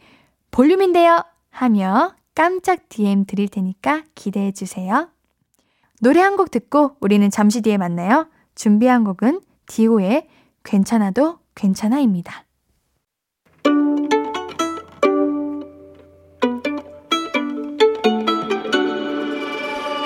[0.50, 5.08] 볼륨인데요 하며 깜짝 DM 드릴 테니까 기대해 주세요.
[6.00, 8.28] 노래 한 곡 듣고 우리는 잠시 뒤에 만나요.
[8.54, 10.28] 준비한 곡은 디오의
[10.62, 12.44] 괜찮아도 괜찮아입니다.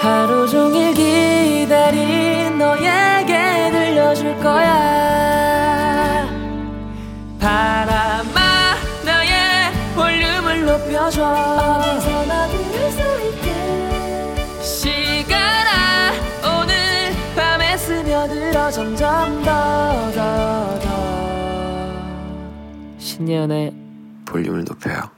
[0.01, 6.27] 하루 종일 기다린 너에게 들려줄 거야
[7.39, 11.21] 바람아 나의 볼륨을 높여줘
[18.71, 21.01] 점점 더 더 더
[22.99, 23.75] 신예은의
[24.27, 25.11] 볼륨을 높여요.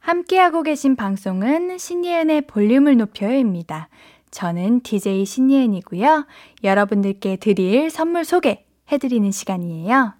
[0.00, 3.88] 함께하고 계신 방송은 신예은의 볼륨을 높여요입니다.
[4.30, 6.26] 저는 DJ 신예은이고요.
[6.64, 10.14] 여러분들께 드릴 선물 소개 해드리는 시간이에요.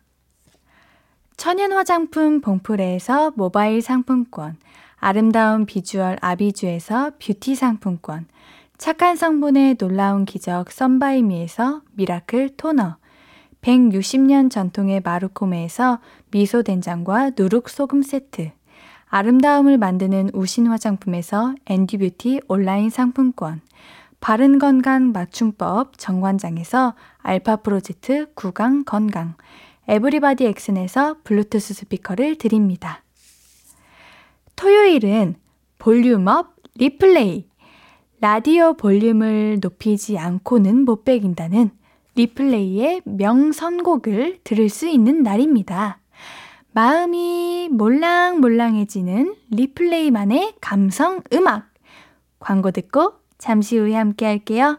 [1.36, 4.56] 천연 화장품 봉프레에서 모바일 상품권,
[4.96, 8.26] 아름다운 비주얼 아비주에서 뷰티 상품권,
[8.82, 12.96] 착한 성분의 놀라운 기적 썬바이미에서 미라클 토너,
[13.60, 16.00] 160년 전통의 마루코메에서
[16.32, 18.50] 미소 된장과 누룩 소금 세트,
[19.06, 23.60] 아름다움을 만드는 우신 화장품에서 앤디뷰티 온라인 상품권,
[24.18, 29.36] 바른 건강 맞춤법 정관장에서 알파 프로젝트 구강 건강,
[29.86, 33.04] 에브리바디 엑슨에서 블루투스 스피커를 드립니다.
[34.56, 35.36] 토요일은
[35.78, 37.51] Volume Up Replay.
[38.22, 41.72] 라디오 볼륨을 높이지 않고는 못 배긴다는
[42.14, 45.98] Replay의 명선곡을 들을 수 있는 날입니다.
[46.70, 51.72] 마음이 몰랑몰랑해지는 Replay만의 감성 음악.
[52.38, 54.78] 광고 듣고 잠시 후에 함께 할게요.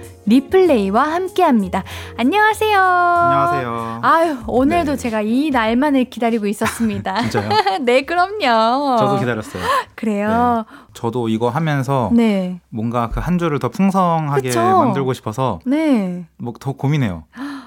[0.35, 1.83] 리플레이와 함께 합니다.
[2.15, 2.79] 안녕하세요.
[2.79, 3.99] 안녕하세요.
[4.01, 4.97] 아유, 오늘도 네.
[4.97, 7.21] 제가 이 날만을 기다리고 있었습니다.
[7.29, 7.49] 진짜요?
[7.83, 8.97] 네, 그럼요.
[8.97, 9.61] 저도 기다렸어요.
[9.95, 10.63] 그래요.
[10.93, 12.61] 저도 이거 하면서 네.
[12.69, 14.61] 뭔가 그 한 주를 더 풍성하게 그쵸?
[14.61, 16.25] 만들고 싶어서 네.
[16.37, 17.25] 뭐 더 고민해요.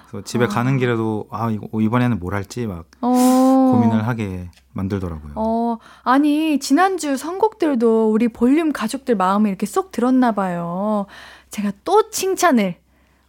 [0.09, 0.48] 그래서 집에 아.
[0.48, 3.09] 가는 길에도 아 이거 이번에는 뭘 할지 막 어.
[3.72, 5.33] 고민을 하게 만들더라고요.
[5.37, 11.07] 어, 아니, 지난주 선곡들도 우리 볼륨 가족들 마음에 이렇게 쏙 들었나 봐요.
[11.55, 12.75] 제가 또 칭찬을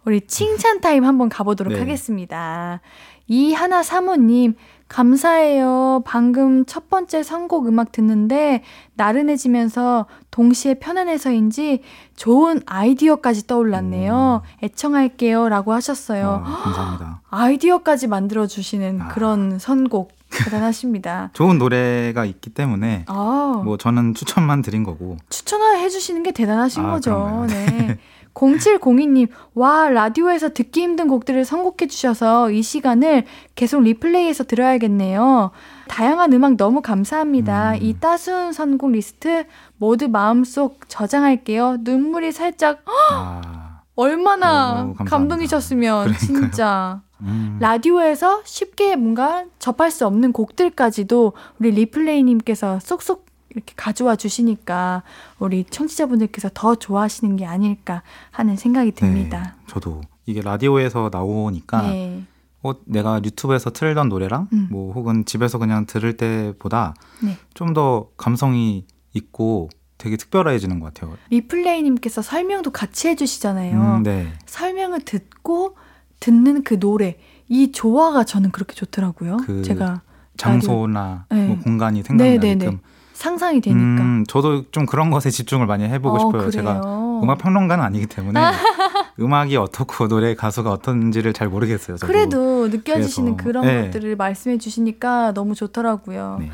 [0.03, 1.79] 우리 칭찬 타임 한번 가보도록 네.
[1.79, 2.81] 하겠습니다.
[3.27, 4.55] 이하나 사모님,
[4.87, 6.03] 감사해요.
[6.05, 11.81] 방금 첫 번째 선곡 음악 듣는데 나른해지면서 동시에 편안해서인지
[12.15, 14.41] 좋은 아이디어까지 떠올랐네요.
[14.63, 15.49] 애청할게요.
[15.49, 16.43] 라고 하셨어요.
[16.45, 17.21] 아, 감사합니다.
[17.29, 19.07] 아이디어까지 만들어주시는 아.
[19.09, 20.13] 그런 선곡.
[20.43, 21.29] 대단하십니다.
[21.33, 26.91] 좋은 노래가 있기 때문에 아, 뭐 저는 추천만 드린 거고 추천을 해주시는 게 대단하신 아,
[26.91, 27.11] 거죠.
[27.11, 27.47] 그런가요?
[27.47, 27.97] 네.
[28.35, 33.23] 0702님, 와, 라디오에서 듣기 힘든 곡들을 선곡해 주셔서 이 시간을
[33.55, 35.51] 계속 리플레이해서 들어야겠네요.
[35.87, 37.71] 다양한 음악 너무 감사합니다.
[37.73, 37.79] 음.
[37.81, 39.45] 이 따스운 선곡 리스트
[39.77, 41.77] 모두 마음속 저장할게요.
[41.81, 44.93] 눈물이 살짝, 헉, 아, 얼마나.
[45.05, 46.27] 감동이셨으면, 그러니까요.
[46.27, 47.01] 진짜.
[47.21, 55.03] 음, 라디오에서 쉽게 뭔가 접할 수 없는 곡들까지도 우리 리플레이님께서 쏙쏙 이렇게 가져와 주시니까
[55.39, 59.55] 우리 청취자분들께서 더 좋아하시는 게 아닐까 하는 생각이 듭니다.
[59.57, 62.23] 네, 저도 이게 라디오에서 나오니까 네.
[62.61, 64.67] 어, 내가 유튜브에서 틀던 노래랑 음.
[64.69, 67.37] 뭐 혹은 집에서 그냥 들을 때보다 네.
[67.53, 71.17] 좀더 감성이 있고 되게 특별해지는 것 같아요.
[71.29, 73.97] 리플레이님께서 설명도 같이 해주시잖아요.
[73.97, 74.33] 음, 네.
[74.45, 75.77] 설명을 듣고
[76.19, 79.37] 듣는 그 노래 이 조화가 저는 그렇게 좋더라고요.
[79.45, 80.01] 그 제가
[80.35, 81.47] 장소나 네.
[81.47, 82.03] 뭐 공간이.
[82.03, 82.79] 생각나게끔.
[83.15, 84.03] 상상이 되니까.
[84.03, 86.51] 음, 저도 좀 그런 것에 집중을 많이 해보고 어, 싶어요.
[86.51, 87.21] 제가 그래요.
[87.23, 88.39] 음악 평론가는 아니기 때문에
[89.19, 91.97] 음악이 어떻고 노래 가수가 어떤지를 잘 모르겠어요.
[91.97, 92.11] 저도.
[92.11, 93.85] 그래도 느껴지시는 그래서, 그런 네.
[93.85, 96.37] 것들을 말씀해 주시니까 너무 좋더라고요.
[96.41, 96.51] 네.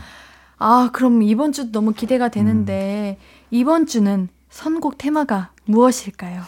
[0.59, 3.17] 아, 그럼 이번 주도 너무 기대가 되는데
[3.49, 6.43] 이번 주는 선곡 테마가 무엇일까요?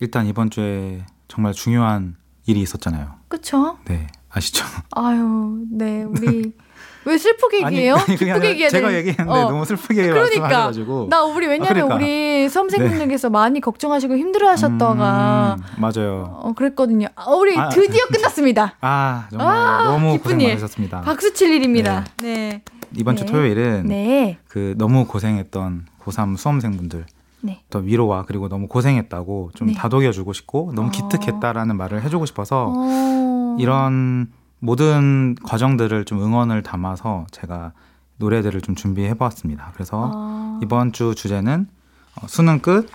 [0.00, 3.12] 일단 이번 주에 정말 중요한 일이 있었잖아요.
[3.28, 3.78] 그쵸?
[3.84, 4.64] 네, 아시죠?
[4.90, 6.52] 아유, 네, 우리
[7.04, 7.96] 왜 슬프게 얘기해요?
[8.06, 8.98] 기쁘게 얘기해야 제가 돼.
[8.98, 9.50] 얘기했는데 어.
[9.50, 10.20] 너무 슬프게 그러니까.
[10.20, 11.06] 말씀하셔가지고.
[11.10, 11.94] 나 우리 왜냐면 아, 그러니까.
[11.96, 16.38] 우리 수험생분들께서 많이 걱정하시고 힘들어하셨다가 음, 맞아요.
[16.42, 17.08] 어 그랬거든요.
[17.16, 18.76] 아, 우리 아, 드디어 끝났습니다.
[18.80, 20.48] 아 정말 아, 너무 기쁜 고생 일.
[20.48, 21.00] 많으셨습니다.
[21.02, 22.04] 박수 칠 일입니다.
[22.22, 22.62] 네.
[22.96, 23.32] 이번 주 네.
[23.32, 24.38] 토요일은 네.
[24.48, 27.06] 그 너무 고생했던 고3 수험생분들
[27.40, 27.62] 네.
[27.70, 29.74] 또 위로와 그리고 너무 고생했다고 좀 네.
[29.74, 30.90] 다독여주고 싶고 너무 어.
[30.90, 33.56] 기특했다라는 말을 해주고 싶어서 어.
[33.58, 34.28] 이런
[34.64, 37.72] 모든 과정들을 좀 응원을 담아서 제가
[38.18, 39.72] 노래들을 좀 준비해 보았습니다.
[39.74, 40.60] 그래서 아.
[40.62, 41.66] 이번 주 주제는
[42.14, 42.88] 어, 수능 끝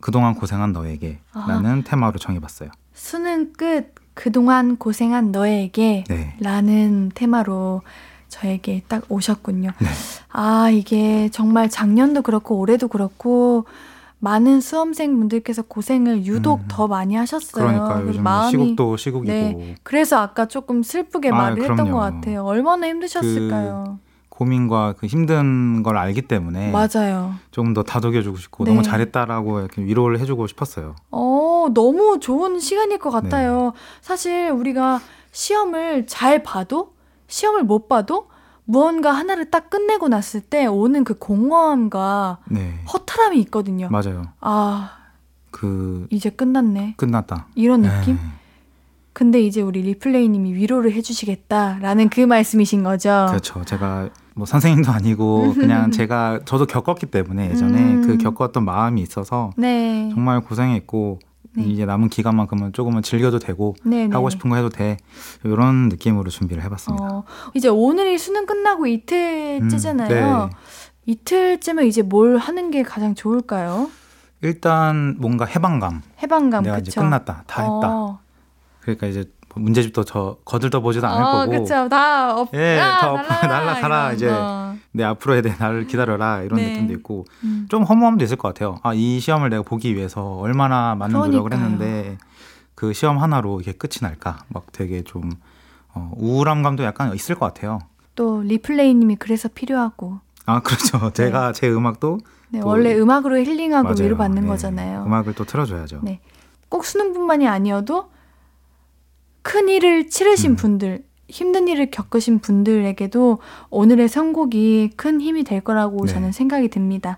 [0.00, 0.72] 그동안 고생한 아.
[0.72, 2.70] 너에게라는 테마로 정해봤어요.
[2.94, 6.36] 수능 끝 그동안 고생한 너에게 네.
[6.38, 7.82] 라는 테마로
[8.28, 9.72] 저에게 딱 오셨군요.
[9.80, 9.88] 네.
[10.30, 13.64] 아, 이게 정말 작년도 그렇고 올해도 그렇고
[14.24, 16.64] 많은 수험생분들께서 고생을 유독 음.
[16.68, 17.66] 더 많이 하셨어요.
[17.66, 19.74] 그러니까 요즘 뭐 시국도 시국이고 네.
[19.82, 21.92] 그래서 아까 조금 슬프게 아, 말을 했던 그럼요.
[21.92, 22.44] 것 같아요.
[22.44, 23.98] 얼마나 힘드셨을까요?
[24.28, 27.34] 고민과 그 힘든 걸 알기 때문에 맞아요.
[27.50, 28.70] 조금 더 다독여주고 싶고 네.
[28.70, 30.94] 너무 잘했다라고 이렇게 위로를 해주고 싶었어요.
[31.10, 33.28] 어, 너무 좋은 시간일 것 네.
[33.28, 33.72] 같아요.
[34.02, 35.00] 사실 우리가
[35.32, 36.92] 시험을 잘 봐도
[37.26, 38.28] 시험을 못 봐도
[38.64, 43.88] 무언가 하나를 딱 끝내고 났을 때 오는 그 공허함과 네, 허탈함이 있거든요.
[43.90, 44.28] 맞아요.
[44.40, 44.90] 아,
[45.50, 46.94] 그 이제 끝났네.
[46.96, 47.46] 끝났다.
[47.54, 48.14] 이런 느낌?
[48.14, 48.20] 네.
[49.12, 53.26] 근데 이제 우리 리플레이님이 위로를 해주시겠다라는 그 말씀이신 거죠.
[53.28, 53.62] 그렇죠.
[53.64, 58.06] 제가 뭐 선생님도 아니고 그냥 제가 저도 겪었기 때문에 예전에 음.
[58.06, 60.10] 그 겪었던 마음이 있어서 네.
[60.14, 61.18] 정말 고생했고
[61.54, 61.64] 네.
[61.64, 64.14] 이제 남은 기간만큼은 조금은 즐겨도 되고 네, 네.
[64.14, 64.96] 하고 싶은 거 해도 돼
[65.44, 67.04] 이런 느낌으로 준비를 해봤습니다.
[67.04, 70.44] 어, 이제 오늘이 수능 끝나고 이틀째잖아요.
[70.44, 70.56] 음, 네.
[71.06, 73.90] 이틀째면 이제 뭘 하는 게 가장 좋을까요?
[74.40, 76.02] 일단 뭔가 해방감.
[76.22, 76.88] 해방감 내가 그쵸?
[76.90, 77.44] 이제 끝났다.
[77.46, 77.88] 다 했다.
[77.90, 78.18] 어.
[78.80, 81.88] 그러니까 이제 문제집도 저 거들떠 보지도 않을 어, 거고 그쵸.
[81.88, 84.26] 다 없, 예, 아, 다 엎어- 날라가라, 날라 가라, 이런 이제.
[84.28, 84.71] 거.
[84.92, 86.70] 내 앞으로의 내 나를 기다려라 이런 네.
[86.70, 87.66] 느낌도 있고 음.
[87.70, 88.76] 좀 허무함도 있을 것 같아요.
[88.82, 91.64] 아, 이 시험을 내가 보기 위해서 얼마나 많은 노력을 그러니까요.
[91.72, 92.18] 했는데
[92.74, 94.44] 그 시험 하나로 이게 끝이 날까?
[94.48, 95.30] 막 되게 좀
[95.94, 97.78] 어, 우울한 감도 약간 있을 것 같아요.
[98.14, 101.10] 또 리플레이님이 그래서 필요하고 아, 그렇죠.
[101.12, 102.18] 제가 제 음악도
[102.50, 104.04] 네, 또- 원래 음악으로 힐링하고 맞아요.
[104.04, 105.04] 위로받는 네, 거잖아요.
[105.06, 106.00] 음악을 또 틀어줘야죠.
[106.02, 106.20] 네.
[106.68, 108.10] 꼭 수능뿐만이 아니어도
[109.42, 110.56] 큰 일을 치르신 음.
[110.56, 113.38] 분들, 힘든 일을 겪으신 분들에게도
[113.70, 116.12] 오늘의 선곡이 큰 힘이 될 거라고 네.
[116.12, 117.16] 저는 생각이 듭니다.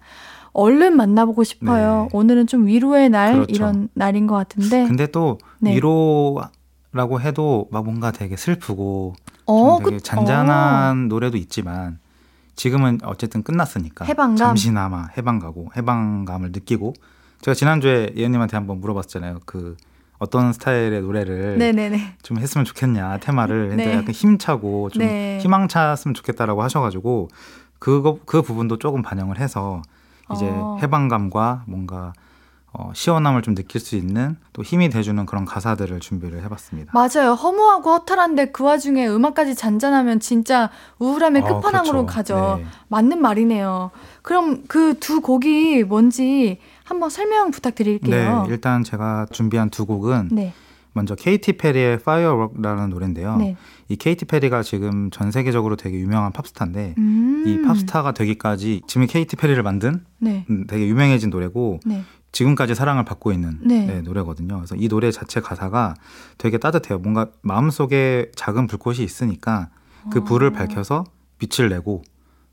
[0.52, 2.04] 얼른 만나보고 싶어요.
[2.12, 2.16] 네.
[2.16, 3.52] 오늘은 좀 위로의 날 그렇죠.
[3.52, 4.86] 이런 날인 것 같은데.
[4.86, 5.74] 근데 또 네.
[5.74, 9.14] 위로라고 해도 막 뭔가 되게 슬프고
[9.46, 11.98] 어, 좀 되게 그- 잔잔한 노래도 있지만
[12.54, 14.36] 지금은 어쨌든 끝났으니까 해방감?
[14.36, 16.94] 잠시나마 해방가고 해방감을 느끼고
[17.40, 19.40] 제가 지난주에 예언님한테 한번 물어봤잖아요.
[19.44, 19.76] 그
[20.24, 22.14] 어떤 스타일의 노래를 네네네.
[22.22, 23.92] 좀 했으면 좋겠냐 테마를 근데 네.
[23.92, 25.38] 약간 힘차고 좀 네.
[25.42, 27.28] 희망찼으면 좋겠다라고 하셔가지고
[27.78, 29.82] 그거 그 부분도 조금 반영을 해서
[30.32, 30.78] 이제 어.
[30.82, 32.14] 해방감과 뭔가
[32.76, 36.92] 어, 시원함을 좀 느낄 수 있는 또 힘이 돼주는 그런 가사들을 준비를 해봤습니다.
[36.92, 37.34] 맞아요.
[37.34, 42.06] 허무하고 허탈한데 그 와중에 음악까지 잔잔하면 진짜 우울함의 어, 끝판왕으로 그렇죠.
[42.06, 42.56] 가죠.
[42.58, 42.66] 네.
[42.88, 43.92] 맞는 말이네요.
[44.22, 48.44] 그럼 그 두 곡이 뭔지 한번 설명 부탁드릴게요.
[48.44, 50.52] 네, 일단 제가 준비한 두 곡은 네.
[50.92, 53.36] 먼저 케이티 페리의 Firework라는 노래인데요.
[53.36, 53.56] 네.
[53.88, 57.44] 이 케이티 페리가 지금 전 세계적으로 되게 유명한 팝스타인데 음.
[57.46, 60.46] 이 팝스타가 되기까지 지금 케이티 페리를 만든 네.
[60.50, 62.04] 음, 되게 유명해진 노래고 네.
[62.30, 63.86] 지금까지 사랑을 받고 있는 네.
[63.86, 64.56] 네, 노래거든요.
[64.56, 65.94] 그래서 이 노래 자체 가사가
[66.38, 66.98] 되게 따뜻해요.
[66.98, 69.70] 뭔가 마음속에 작은 불꽃이 있으니까
[70.10, 70.24] 그 어.
[70.24, 71.04] 불을 밝혀서
[71.38, 72.02] 빛을 내고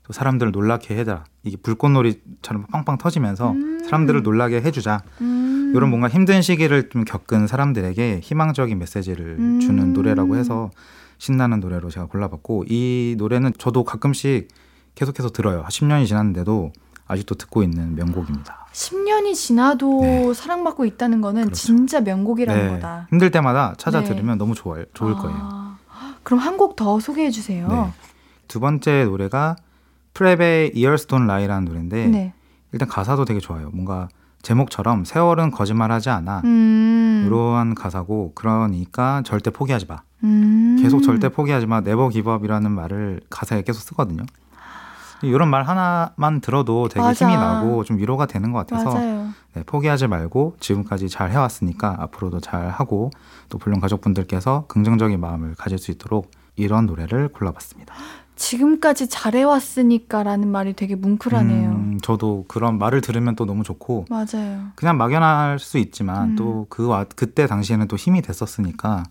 [0.04, 1.24] 또 사람들을 놀라게 해라.
[1.44, 3.80] 이게 불꽃놀이처럼 빵빵 터지면서 음.
[3.84, 5.02] 사람들을 놀라게 해주자.
[5.20, 5.72] 음.
[5.74, 9.60] 이런 뭔가 힘든 시기를 좀 겪은 사람들에게 희망적인 메시지를 음.
[9.60, 10.70] 주는 노래라고 해서
[11.18, 14.48] 신나는 노래로 제가 골라봤고 이 노래는 저도 가끔씩
[14.96, 15.64] 계속해서 들어요.
[15.68, 16.72] 10년이 지났는데도
[17.06, 18.66] 아직도 듣고 있는 명곡입니다.
[18.72, 20.34] 10년이 지나도 네.
[20.34, 21.54] 사랑받고 있다는 거는 그렇죠.
[21.66, 23.06] 진짜 명곡이라는 네, 거다.
[23.10, 24.08] 힘들 때마다 찾아 네.
[24.08, 24.84] 들으면 너무 좋아요.
[24.94, 25.38] 좋을 거예요.
[25.40, 25.76] 아,
[26.22, 27.68] 그럼 한 곡 더 소개해 주세요.
[27.68, 27.92] 네.
[28.48, 29.56] 두 번째 노래가
[30.14, 32.34] 프랩의 Don't Lie라는 노래인데 네.
[32.72, 33.70] 일단 가사도 되게 좋아요.
[33.72, 34.08] 뭔가
[34.42, 36.42] 제목처럼 세월은 거짓말하지 않아.
[36.44, 37.24] 음.
[37.26, 40.02] 이러한 가사고 그러니까 절대 포기하지 마.
[40.24, 40.78] 음.
[40.80, 41.80] 계속 절대 포기하지 마.
[41.80, 44.24] 네버 기브업이라는 말을 가사에 계속 쓰거든요.
[45.22, 47.24] 이런 말 하나만 들어도 되게 맞아.
[47.24, 48.98] 힘이 나고 좀 위로가 되는 것 같아서.
[49.54, 53.10] 네, 포기하지 말고 지금까지 잘 해왔으니까 앞으로도 잘 하고
[53.48, 57.94] 또 불륜 가족분들께서 긍정적인 마음을 가질 수 있도록 이런 노래를 골라봤습니다.
[58.36, 61.70] 지금까지 잘해왔으니까라는 말이 되게 뭉클하네요.
[61.70, 64.68] 음, 저도 그런 말을 들으면 또 너무 좋고 맞아요.
[64.74, 66.36] 그냥 막연할 수 있지만 음.
[66.36, 69.04] 또그 그때 당시에는 또 힘이 됐었으니까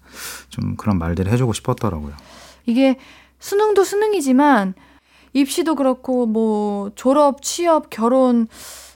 [0.49, 2.13] 좀 그런 말들을 해주고 싶었더라고요.
[2.65, 2.97] 이게
[3.39, 4.73] 수능도 수능이지만
[5.33, 8.47] 입시도 그렇고 뭐 졸업, 취업, 결혼,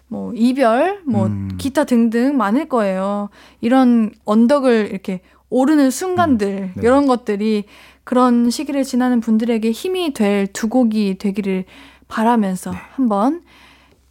[0.07, 1.49] 뭐 이별, 뭐 음.
[1.57, 3.30] 기타 등등 많을 거예요.
[3.61, 6.82] 이런 언덕을 이렇게 오르는 순간들 네.
[6.82, 7.65] 이런 것들이
[8.06, 11.66] 그런 시기를 지나는 분들에게 힘이 될 두 곡이 되기를
[12.08, 12.78] 바라면서 네.
[12.91, 13.43] 한번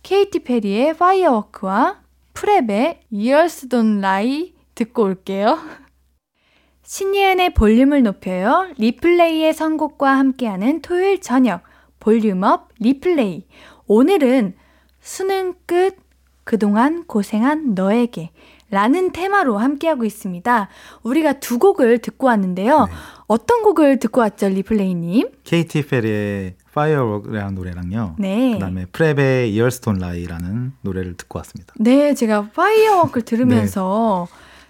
[0.03, 2.01] 케이티 페리의 Firework와
[2.35, 5.59] 프랩의 Years Don't Lie 듣고 올게요.
[6.83, 8.69] 신예은의 볼륨을 높여요.
[8.77, 11.63] 리플레이의 선곡과 함께하는 토요일 저녁
[12.01, 13.47] 볼륨업 리플레이.
[13.87, 14.55] 오늘은
[15.01, 15.97] 수능 끝
[16.43, 18.33] 그동안 고생한 너에게
[18.71, 20.69] 라는 테마로 함께하고 있습니다.
[21.05, 22.87] 우리가 두 곡을 듣고 왔는데요.
[22.87, 22.93] 네.
[23.27, 25.31] 어떤 곡을 듣고 왔죠, 리플레이님?
[25.45, 28.17] 케이티 페리의 Firework이라는 노래랑요.
[28.19, 28.53] 네.
[28.53, 31.73] 그다음에 프랩의 Don't Lie라는 노래를 듣고 왔습니다.
[31.79, 34.27] 네, 제가 Firework를 들으면서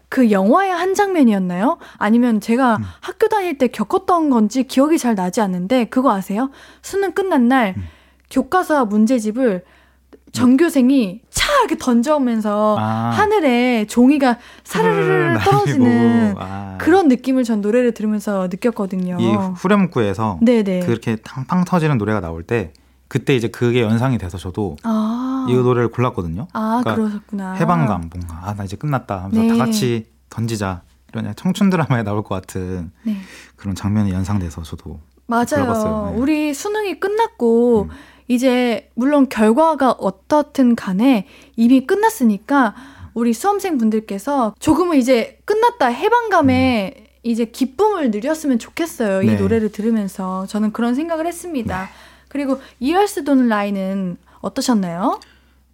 [0.09, 1.79] 그 영화의 한 장면이었나요?
[1.97, 2.85] 아니면 제가 음.
[3.01, 6.51] 학교 다닐 때 겪었던 건지 기억이 잘 나지 않는데 그거 아세요?
[6.83, 7.83] 수능 끝난 날 음.
[8.31, 9.65] 교과서 문제집을
[10.35, 13.11] 전교생이 차 이렇게 던져오면서 아.
[13.17, 16.77] 하늘에 종이가 사르르르 날리고, 떨어지는 아.
[16.81, 19.17] 그런 느낌을 전 노래를 들으면서 느꼈거든요.
[19.21, 19.27] 이
[19.57, 20.81] 후렴구에서 네네.
[20.81, 22.73] 그렇게 탕팡 터지는 노래가 나올 때
[23.09, 26.49] 그때 이제 그게 연상이 돼서 저도 아, 이 노래를 골랐거든요.
[26.53, 27.53] 아 그러니까 그러셨구나.
[27.55, 29.49] 해방감 뭔가 아 나 이제 끝났다 하면서 네.
[29.49, 30.83] 다 같이 던지자
[31.13, 33.17] 이런 청춘 드라마에 나올 것 같은 네.
[33.57, 36.11] 그런 장면이 연상돼서 저도 맞아요.
[36.13, 36.19] 네.
[36.21, 37.91] 우리 수능이 끝났고 음.
[38.29, 42.75] 이제 물론 결과가 어떻든 간에 이미 끝났으니까
[43.15, 49.23] 우리 수험생 분들께서 조금은 이제 끝났다 해방감에 이제 기쁨을 누렸으면 좋겠어요.
[49.23, 49.35] 이 음.
[49.37, 49.41] 네.
[49.41, 51.89] 노래를 들으면서 저는 그런 생각을 했습니다.
[52.29, 55.21] 그리고 이얼스 돈 라인은 어떠셨나요?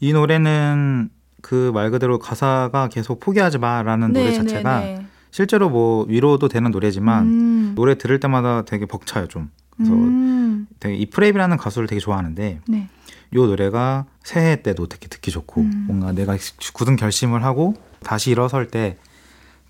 [0.00, 1.10] 이 노래는
[1.42, 5.06] 그 말 그대로 가사가 계속 포기하지 마라는 노래 자체가 네.
[5.30, 9.50] 실제로 뭐 위로도 되는 노래지만 음, 노래 들을 때마다 되게 벅차요 좀.
[9.84, 12.88] 그래서 음, 되게 이 프레이라는 가수를 되게 좋아하는데 네.
[13.32, 15.84] 이 노래가 새해 때도 되게 듣기 좋고 음.
[15.86, 16.36] 뭔가 내가
[16.74, 18.96] 굳은 결심을 하고 다시 일어설 때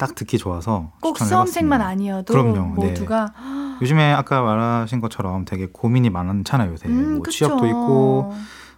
[0.00, 1.86] 딱 듣기 좋아서 꼭 수험생만 해봤습니다.
[1.86, 2.88] 아니어도 그럼요, 네.
[2.88, 3.34] 모두가
[3.82, 7.22] 요즘에 아까 말하신 것처럼 되게 고민이 많잖아요 요새 음, 뭐.
[7.26, 8.32] 취업도 있고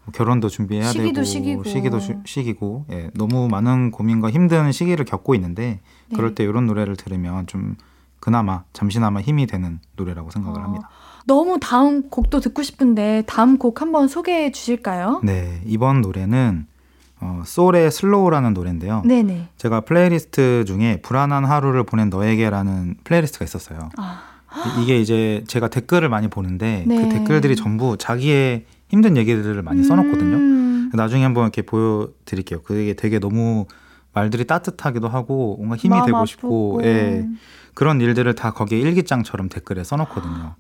[0.05, 1.63] 뭐 결혼도 준비해야 시기도 되고 시기고.
[1.65, 5.79] 시기도 시, 시기고 예, 너무 많은 고민과 힘든 시기를 겪고 있는데
[6.09, 6.17] 네.
[6.17, 7.77] 그럴 때 이런 노래를 들으면 좀
[8.19, 10.89] 그나마 잠시나마 힘이 되는 노래라고 생각을 어, 합니다.
[11.27, 15.21] 너무 다음 곡도 듣고 싶은데 다음 곡 한번 소개해 주실까요?
[15.23, 16.67] 네 이번 노래는
[17.21, 19.03] 어, 쏠의 Slow라는 노래인데요.
[19.07, 19.49] 네네.
[19.57, 23.91] 제가 플레이리스트 중에 불안한 하루를 보낸 너에게라는 playlist가 있었어요.
[23.97, 24.23] 아,
[24.79, 26.97] 이- 이게 이제 제가 댓글을 많이 보는데 네.
[27.01, 30.37] 그 댓글들이 전부 자기의 힘든 얘기들을 많이 써놓거든요.
[30.37, 32.63] 음, 나중에 한번 이렇게 보여드릴게요.
[32.63, 33.67] 그게 되게 너무
[34.13, 36.81] 말들이 따뜻하기도 하고 뭔가 힘이 되고 싶고 아프고.
[36.85, 37.27] 예,
[37.75, 40.57] 그런 일들을 다 거기에 일기장처럼 댓글에 써놓거든요.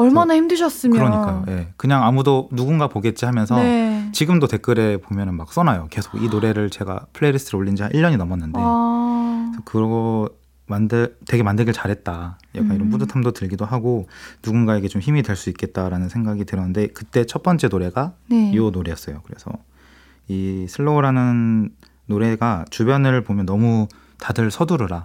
[0.00, 0.96] 얼마나 힘드셨으면.
[0.96, 1.44] 그러니까요.
[1.48, 4.08] 예, 그냥 아무도 누군가 보겠지 하면서 네.
[4.12, 5.88] 지금도 댓글에 보면은 막 써놔요.
[5.90, 10.28] 계속 이 노래를 제가 playlist를 올린 지 한 1년이 넘었는데 아, 그거
[10.66, 12.38] 만들 되게 만들길 잘했다.
[12.54, 12.90] 약간 이런 음.
[12.90, 14.08] 뿌듯함도 들기도 하고
[14.44, 18.52] 누군가에게 좀 힘이 될 수 있겠다라는 생각이 들었는데 그때 첫 번째 노래가 네.
[18.52, 19.20] 이 노래였어요.
[19.24, 19.50] 그래서
[20.28, 21.70] 이 슬로우라는
[22.06, 23.88] 노래가 주변을 보면 너무
[24.18, 25.04] 다들 서두르라.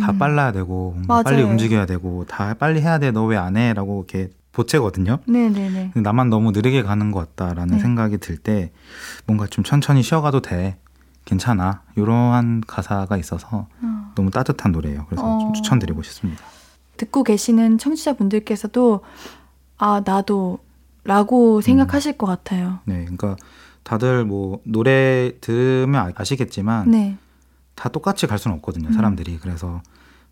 [0.00, 0.18] 다 음.
[0.18, 0.96] 빨라야 되고.
[1.06, 3.10] 빨리 움직여야 되고 다 빨리 해야 돼.
[3.10, 3.72] 너 왜 안 해?
[3.74, 5.18] 라고 이렇게 보채거든요.
[5.26, 5.92] 네네네.
[5.96, 7.80] 나만 너무 느리게 가는 것 같다라는 네.
[7.82, 8.72] 생각이 들 때
[9.26, 10.76] 뭔가 좀 천천히 쉬어가도 돼.
[11.24, 11.82] 괜찮아.
[11.96, 14.12] 이러한 가사가 있어서 어.
[14.16, 15.06] 너무 따뜻한 노래예요.
[15.08, 15.38] 그래서 어.
[15.38, 16.42] 좀 추천드리고 싶습니다.
[16.96, 19.00] 듣고 계시는 청취자분들께서도
[19.78, 20.58] 아 나도
[21.04, 22.80] 라고 생각하실 것 같아요.
[22.84, 23.36] 네, 그러니까
[23.84, 27.16] 다들 뭐 노래 들으면 아- 아시겠지만 네.
[27.80, 28.88] 다 똑같이 갈 수는 없거든요.
[28.88, 28.92] 음.
[28.92, 29.38] 사람들이.
[29.40, 29.80] 그래서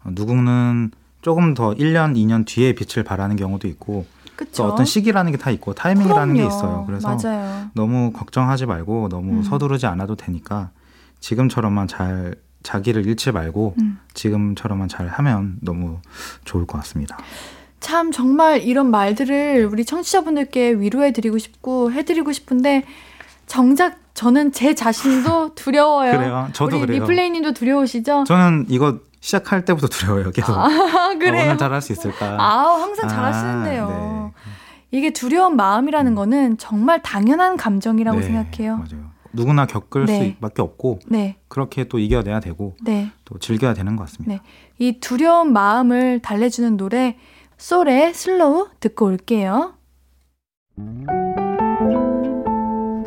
[0.04, 0.90] 어, 누구는
[1.22, 4.04] 조금 더 1년, 2년 뒤에 빛을 발하는 경우도 있고
[4.36, 4.64] 그쵸.
[4.64, 6.54] 또 어떤 시기라는 게 다 있고 타이밍이라는 게 그럼요.
[6.56, 6.84] 있어요.
[6.86, 7.70] 그래서 맞아요.
[7.72, 9.42] 너무 걱정하지 말고 너무 음.
[9.42, 10.70] 서두르지 않아도 되니까
[11.20, 13.98] 지금처럼만 잘 자기를 잃지 말고 음.
[14.12, 16.00] 지금처럼만 잘 하면 너무
[16.44, 17.16] 좋을 것 같습니다.
[17.80, 22.84] 참 정말 이런 말들을 우리 청취자분들께 위로해 드리고 싶고 해 드리고 싶은데
[23.48, 26.12] 정작 저는 제 자신도 두려워요.
[26.12, 26.48] 그래요.
[26.52, 27.00] 저도 그래요.
[27.00, 28.24] 리플레이님도 두려우시죠?
[28.24, 30.30] 저는 이거 시작할 때부터 두려워요.
[30.30, 31.44] 계속 아 아, 그래요.
[31.44, 32.36] 오늘 잘할 수 있을까?
[32.38, 34.32] 아 항상 아, 잘하시는데요.
[34.34, 34.42] 네.
[34.90, 38.76] 이게 두려운 마음이라는 거는 정말 당연한 감정이라고 네, 생각해요.
[38.76, 39.08] 맞아요.
[39.32, 40.34] 누구나 겪을 네.
[40.36, 43.10] 수밖에 없고 네, 그렇게 또 이겨내야 되고 네.
[43.24, 44.34] 또 즐겨야 되는 것 같습니다.
[44.34, 44.40] 네.
[44.78, 47.16] 이 두려운 마음을 달래주는 노래
[47.58, 49.74] 쏠의 Slow 듣고 올게요.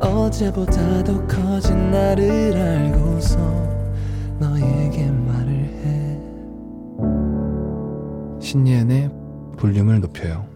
[0.00, 3.38] 어제보다 더 커진 나를 알고서
[4.38, 6.20] 너에게 말을 해
[8.40, 9.10] 신예은의
[9.56, 10.48] 볼륨을 높여요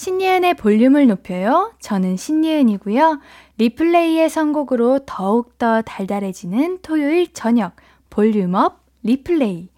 [0.00, 1.74] 신예은의 볼륨을 높여요.
[1.78, 3.20] 저는 신예은이고요.
[3.58, 7.76] 리플레이의 선곡으로 더욱더 달달해지는 토요일 저녁
[8.08, 9.68] 볼륨업 리플레이.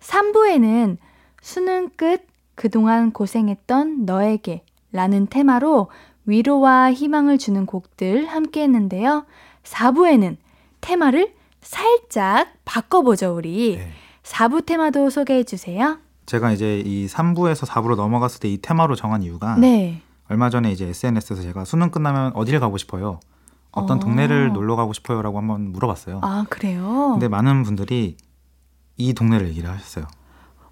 [0.00, 0.96] 3부에는
[1.42, 5.88] 수능 끝 그동안 고생했던 너에게 라는 테마로
[6.28, 9.24] 위로와 희망을 주는 곡들 함께 했는데요.
[9.64, 10.36] 4부에는
[10.82, 13.78] 테마를 살짝 바꿔보죠, 우리.
[13.78, 13.90] 네.
[14.24, 15.96] 4부 테마도 소개해 주세요.
[16.26, 20.02] 제가 이제 이 3부에서 4부로 넘어갔을 때 이 테마로 정한 이유가 네.
[20.28, 23.20] 얼마 전에 이제 SNS에서 제가 수능 끝나면 어디를 가고 싶어요?
[23.70, 24.00] 어떤 어.
[24.00, 26.20] 동네를 놀러 가고 싶어요라고 한번 물어봤어요.
[26.22, 27.10] 아, 그래요?
[27.12, 28.18] 근데 많은 분들이
[28.98, 30.04] 이 동네를 얘기를 하셨어요.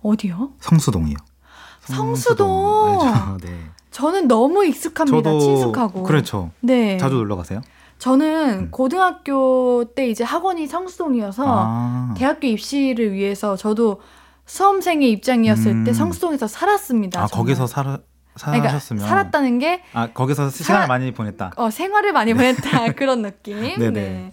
[0.02, 0.50] 어디요?
[0.60, 1.16] 성수동이요.
[1.80, 3.00] 성수동.
[3.00, 3.38] 알죠?
[3.46, 3.70] 네.
[3.96, 5.22] 저는 너무 익숙합니다.
[5.22, 6.02] 저도 친숙하고.
[6.02, 6.50] 그렇죠.
[6.60, 6.98] 네.
[6.98, 7.62] 자주 놀러 가세요?
[7.98, 8.68] 저는 음.
[8.70, 12.14] 고등학교 때 이제 학원이 성수동이어서 아.
[12.14, 14.02] 대학교 입시를 위해서 저도
[14.44, 15.84] 수험생의 입장이었을 음.
[15.84, 17.22] 때 성수동에서 살았습니다.
[17.22, 17.26] 아.
[17.26, 18.00] 거기서 살아
[18.38, 21.52] 그러니까 사셨으면 살았다는 게 아, 거기서 시간을 많이 보냈다.
[21.56, 23.58] 어, 생활을 많이 보냈다 그런 느낌.
[23.62, 23.90] 네네.
[23.92, 24.30] 네.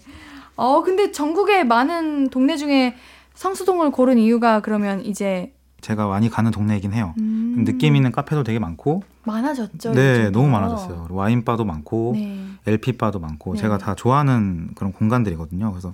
[0.56, 2.96] 어 근데 전국의 많은 동네 중에
[3.32, 7.14] 성수동을 고른 이유가 그러면 이제 제가 많이 가는 동네이긴 해요.
[7.16, 9.92] 음, 느낌 있는 카페도 되게 많고 많아졌죠.
[9.92, 10.52] 네, 너무 더.
[10.52, 11.06] 많아졌어요.
[11.10, 12.46] 와인 바도 많고 네.
[12.66, 13.60] LP 바도 많고 네.
[13.60, 15.70] 제가 다 좋아하는 그런 공간들이거든요.
[15.70, 15.92] 그래서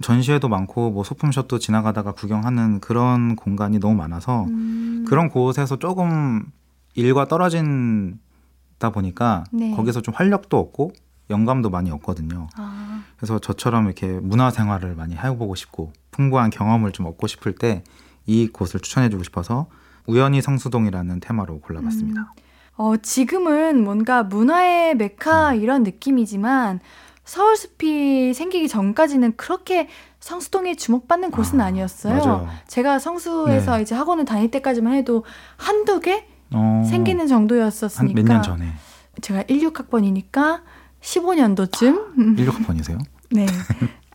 [0.00, 6.46] 전시회도 많고 뭐 소품숍도 지나가다가 구경하는 그런 공간이 너무 많아서 음, 그런 곳에서 조금
[6.94, 9.74] 일과 떨어진다 보니까 네.
[9.74, 10.92] 거기서 좀 활력도 없고
[11.30, 12.48] 영감도 많이 없거든요.
[12.56, 17.82] 아, 그래서 저처럼 이렇게 문화 생활을 많이 해보고 싶고 풍부한 경험을 좀 얻고 싶을 때
[18.28, 19.66] 이 곳을 추천해주고 싶어서
[20.06, 22.34] 우연히 성수동이라는 테마로 골라봤습니다.
[22.78, 26.78] 어, 지금은 뭔가 문화의 메카 이런 느낌이지만
[27.24, 29.88] 서울숲이 생기기 전까지는 그렇게
[30.20, 32.48] 성수동에 주목받는 곳은 아, 아, 니었어요 맞아요.
[32.68, 33.82] 제가 성수에서 네.
[33.82, 35.24] 이제 학원을 다닐 때까지만 해도
[35.56, 38.72] 한두 개 어, 생기는 한 정도였었으니까 몇 년 전에
[39.20, 40.62] 제가 16학번이니까
[41.02, 42.98] 15년도쯤 16학번이세요?
[43.30, 43.46] 네.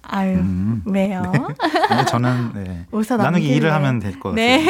[0.02, 0.82] 아유, 음.
[0.86, 1.22] 왜요?
[1.90, 2.86] 네, 저는 네.
[2.92, 3.56] 나누기 넘길래.
[3.56, 4.36] 일을 하면 될 것 같아요.
[4.36, 4.66] 네.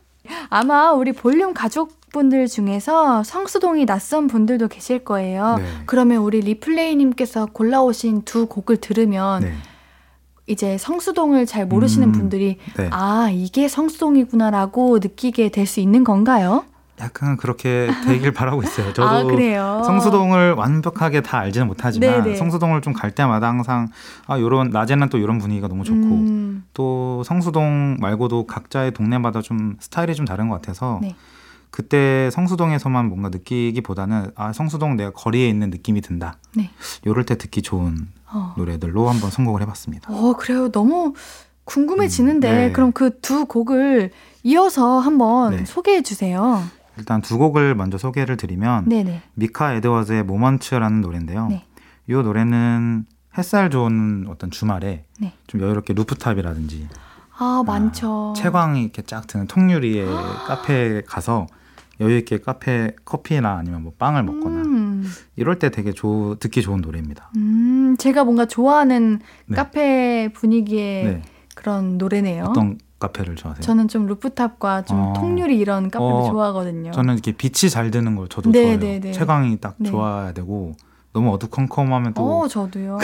[0.50, 5.56] 아마 우리 볼륨 가족 분들 중에서 성수동이 낯선 분들도 계실 거예요.
[5.58, 5.64] 네.
[5.84, 9.52] 그러면 우리 리플레이님께서 골라오신 두 곡을 들으면 네.
[10.46, 12.88] 이제 성수동을 잘 모르시는 음, 분들이 네.
[12.90, 16.64] 아 이게 성수동이구나라고 느끼게 될 수 있는 건가요?
[16.98, 18.94] 약간 그렇게 되길 바라고 있어요.
[18.94, 19.82] 저도 아.
[19.82, 22.36] 성수동을 완벽하게 다 알지는 못하지만 네네.
[22.36, 23.88] 성수동을 좀 갈 때마다 항상
[24.26, 29.76] 아 요런 낮에는 또 이런 분위기가 너무 좋고 음, 또 성수동 말고도 각자의 동네마다 좀
[29.80, 31.14] 스타일이 좀 다른 것 같아서 네.
[31.76, 36.38] 그때 성수동에서만 뭔가 느끼기보다는 아 성수동 내가 거리에 있는 느낌이 든다.
[36.54, 36.70] 네.
[37.04, 38.54] 요럴 때 듣기 좋은 어.
[38.56, 40.10] 노래들로 한번 선곡을 해봤습니다.
[40.10, 40.70] 어, 그래요.
[40.72, 41.12] 너무
[41.64, 42.72] 궁금해지는데 음, 네.
[42.72, 44.10] 그럼 그 두 곡을
[44.42, 45.64] 이어서 한번 네.
[45.66, 46.62] 소개해 주세요.
[46.96, 49.20] 일단 두 곡을 먼저 소개를 드리면 네네.
[49.34, 51.48] 미카 에드워즈의 Moments라는 노래인데요.
[51.48, 51.66] 네.
[52.08, 53.04] 이 노래는
[53.36, 55.34] 햇살 좋은 어떤 주말에 네.
[55.46, 56.88] 좀 여유롭게 rooftop이라든지
[57.36, 58.32] 아, 많죠.
[58.34, 60.06] 채광이 이렇게 쫙 드는 통유리의
[60.46, 61.46] 카페에 가서
[62.00, 66.80] 여유 있게 카페 커피나 아니면 뭐 빵을 먹거나 음, 이럴 때 되게 조, 듣기 좋은
[66.80, 67.30] 노래입니다.
[67.36, 69.56] 음, 제가 뭔가 좋아하는 네.
[69.56, 71.22] 카페 분위기의 네.
[71.54, 72.44] 그런 노래네요.
[72.44, 73.62] 어떤 카페를 좋아하세요?
[73.62, 75.12] 저는 좀 루프탑과 좀 어.
[75.16, 76.92] 통유리 이런 카페를 어, 좋아하거든요.
[76.92, 78.78] 저는 이렇게 빛이 잘 드는 걸 저도 네, 좋아해요.
[78.78, 79.12] 네, 네.
[79.12, 79.90] 채광이 딱 네.
[79.90, 80.74] 좋아야 되고
[81.16, 82.98] 너무 어두컴컴하면 또 어, 저도요.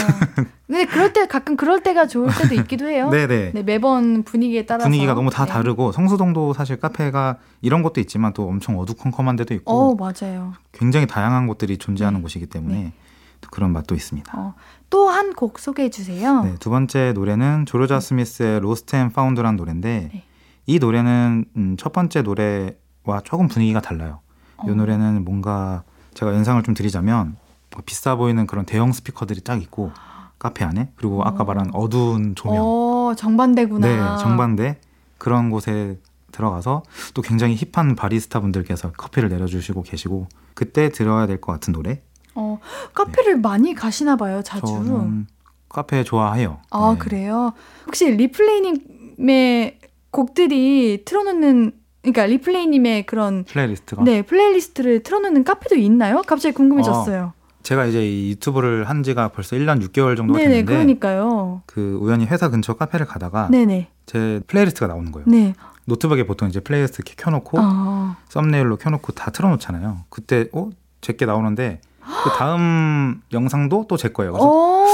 [0.67, 3.09] 근데 그럴 때 가끔 그럴 때가 좋을 때도 있기도 해요.
[3.11, 5.53] 네네 네, 매번 분위기에 따라서 분위기가 너무 다 네.
[5.53, 10.53] 다르고 성수동도 사실 카페가 이런 것도 있지만 또 엄청 어두컴컴한 데도 있고 어, 맞아요.
[10.73, 12.23] 굉장히 다양한 곳들이 존재하는 네.
[12.23, 12.93] 곳이기 때문에 네.
[13.41, 14.31] 또 그런 맛도 있습니다.
[14.39, 14.53] 어,
[14.91, 16.43] 또 한 곡 소개해 주세요.
[16.43, 20.25] 네, 두 번째 노래는 조르자 스미스의 Lost and Found라는 노래인데 네.
[20.67, 24.21] 이 노래는 음, 첫 번째 노래와 조금 분위기가 달라요.
[24.67, 24.75] 이 어.
[24.75, 25.83] 노래는 뭔가
[26.13, 27.42] 제가 연상을 좀 드리자면 뭐
[27.81, 29.93] 비싸 보이는 그런 대형 스피커들이 딱 있고
[30.39, 31.47] 카페 안에 그리고 아까 어.
[31.47, 33.87] 말한 어두운 조명 어, 정반대구나.
[33.87, 34.79] 네 정반대
[35.19, 35.99] 그런 곳에
[36.33, 36.83] 들어가서
[37.15, 42.03] 또 굉장히 hip한 바리스타 분들께서 커피를 내려주시고 계시고 그때 들어야 될 것 같은 노래
[42.35, 42.59] 어,
[42.95, 45.25] 카페를 많이 가시나 봐요, 자주.
[45.69, 46.59] 카페 좋아해요.
[46.71, 46.99] 아, 네.
[46.99, 47.53] 그래요?
[47.87, 49.79] 혹시 리플레이님의
[50.11, 56.23] 곡들이 틀어놓는, 그러니까 리플레이님의 그런, playlist가 네, playlist를 틀어놓는 카페도 있나요?
[56.27, 57.33] 갑자기 궁금해졌어요.
[57.63, 61.63] 제가 이제 이 유튜브를 한 지가 벌써 1년 6개월 정도가 네네, 됐는데 그러니까요.
[61.67, 63.89] 그 우연히 회사 근처 카페를 가다가 네네.
[64.07, 65.27] 제 playlist가 나오는 거예요.
[65.29, 65.55] 네.
[65.85, 70.05] 노트북에 보통 이제 플레이리스트 이렇게 켜놓고 아, thumbnail로 켜놓고 다 틀어놓잖아요.
[70.09, 71.81] 그때 어 제 게 나오는데
[72.25, 74.33] 그 다음 영상도 또 제 거예요.
[74.33, 74.85] 그래서 어,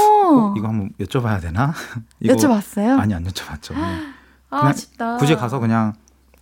[0.51, 1.73] 어, 이거 한번 여쭤봐야 되나?
[2.19, 2.99] 이거 여쭤봤어요?
[2.99, 3.73] 아니 안 여쭤봤죠.
[4.51, 5.17] 아, 아쉽다.
[5.17, 5.93] 굳이 가서 그냥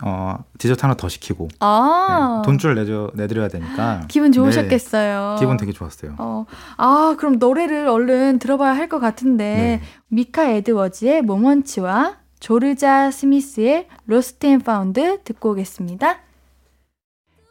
[0.03, 5.35] 어 디저트 하나 더 시키고 아, 네, 돈쭐 내줘 내드려야 되니까 기분 좋으셨겠어요.
[5.35, 6.15] 네, 기분 되게 좋았어요.
[6.19, 6.45] 어,
[6.77, 9.81] 아, 그럼 노래를 얼른 들어봐야 할 것 같은데, 네.
[10.09, 16.19] 미카 에드워즈의 Moments와 조르자 스미스의 Lost and Found 듣고 오겠습니다.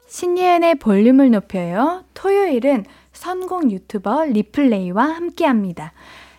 [0.09, 2.05] 신예은의 볼륨을 높여요.
[2.15, 5.93] 토요일은 선곡 유튜버 리플레이와 함께 합니다.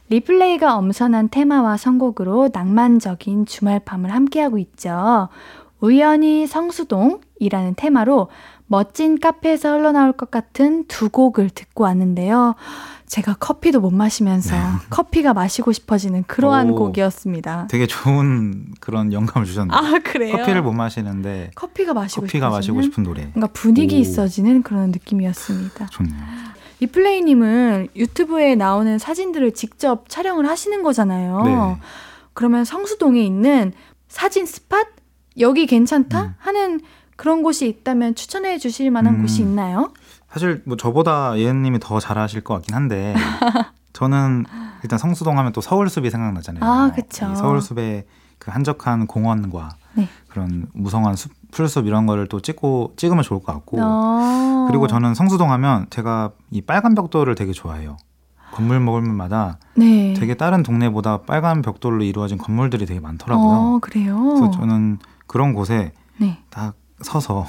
[0.10, 5.28] 리플레이가 엄선한 테마와 선곡으로 낭만적인 주말 밤을 함께하고 있죠.
[5.80, 8.30] 우연히 성수동이라는 테마로
[8.68, 12.56] 멋진 카페에서 흘러나올 것 같은 두 곡을 듣고 왔는데요.
[13.06, 14.54] 제가 커피도 못 마시면서
[14.90, 16.74] 커피가 마시고 싶어지는 그러한 네.
[16.74, 16.76] 오.
[16.76, 17.68] 곡이었습니다.
[17.70, 19.74] 되게 좋은 그런 영감을 주셨네요.
[19.74, 20.36] 아, 그래요?
[20.36, 23.22] 커피를 못 마시는데 커피가 마시고 커피가 마시고 싶어지는 싶은 노래.
[23.34, 24.00] 뭔가 분위기 오.
[24.00, 25.86] 있어지는 그런 느낌이었습니다.
[25.86, 26.18] 좋네요.
[26.82, 31.42] 리플레이님은 유튜브에 나오는 사진들을 직접 촬영을 하시는 거잖아요.
[31.44, 31.78] 네.
[32.34, 33.72] 그러면 성수동에 있는
[34.10, 34.84] 사진 스팟
[35.40, 36.34] 여기 괜찮다 음.
[36.38, 36.82] 하는
[37.16, 39.22] 그런 곳이 있다면 추천해 주실 만한 음.
[39.22, 39.92] 곳이 있나요?
[40.30, 43.16] 사실 뭐 저보다 예은님이 더 잘하실 것 같긴 한데
[43.94, 44.46] 저는
[44.84, 46.64] 일단 성수동 하면 또 서울숲이 생각나잖아요.
[46.64, 46.92] 아.
[46.96, 48.06] 이 서울숲의
[48.38, 50.08] 그 한적한 공원과 네.
[50.28, 54.68] 그런 무성한 숲, 풀숲 이런 거를 또 찍고 찍으면 좋을 것 같고 어.
[54.70, 57.98] 그리고 저는 성수동 하면 제가 이 빨간 벽돌을 되게 좋아해요.
[58.52, 60.14] 건물 먹을마다 네.
[60.14, 63.48] 되게 다른 동네보다 빨간 벽돌로 이루어진 건물들이 되게 많더라고요.
[63.48, 64.18] 어, 그래요.
[64.36, 66.40] 그래서 저는 그런 곳에 네.
[66.50, 67.46] 딱 서서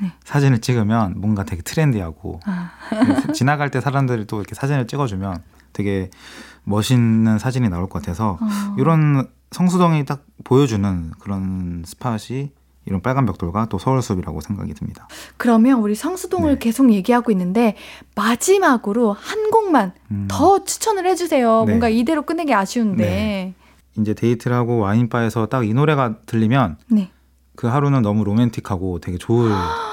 [0.00, 0.12] 네.
[0.24, 2.70] 사진을 찍으면 뭔가 되게 트렌디하고 아.
[3.34, 6.10] 지나갈 때 사람들이 또 이렇게 사진을 찍어주면 되게
[6.64, 8.74] 멋있는 사진이 나올 것 같아서 어.
[8.78, 12.50] 이런 성수동이 딱 보여주는 그런 스팟이
[12.84, 15.06] 이런 빨간 벽돌과 또 서울숲이라고 생각이 듭니다.
[15.36, 16.58] 그러면 우리 성수동을 네.
[16.58, 17.76] 계속 얘기하고 있는데
[18.16, 21.64] 마지막으로 한 곡만 음, 더 추천을 해주세요.
[21.64, 21.70] 네.
[21.72, 23.54] 뭔가 이대로 끝내기 아쉬운데.
[23.98, 27.10] 이제 데이트를 하고 와인바에서 딱 이 노래가 들리면 네.
[27.62, 29.52] 그 하루는 너무 로맨틱하고 되게 좋을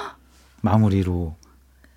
[0.64, 1.36] 마무리로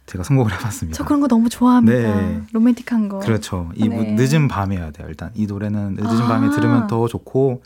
[0.04, 0.98] 제가 선곡을 해봤습니다.
[0.98, 1.96] 저 그런 거 너무 좋아합니다.
[1.96, 2.42] 네.
[2.52, 3.20] 로맨틱한 거.
[3.20, 3.70] 그렇죠.
[3.74, 4.12] 이 무- 네.
[4.14, 5.06] 늦은 밤이어야 돼요.
[5.08, 6.28] 일단 이 노래는 늦은 아.
[6.28, 7.62] 밤에 들으면 더 좋고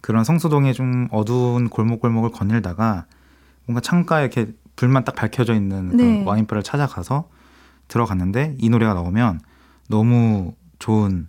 [0.00, 3.06] 그런 성수동의 좀 어두운 골목골목을 거닐다가
[3.66, 6.22] 뭔가 창가에 이렇게 불만 딱 밝혀져 있는 네.
[6.24, 7.28] 와인바를 찾아가서
[7.88, 9.40] 들어갔는데 이 노래가 나오면
[9.88, 11.26] 너무 좋은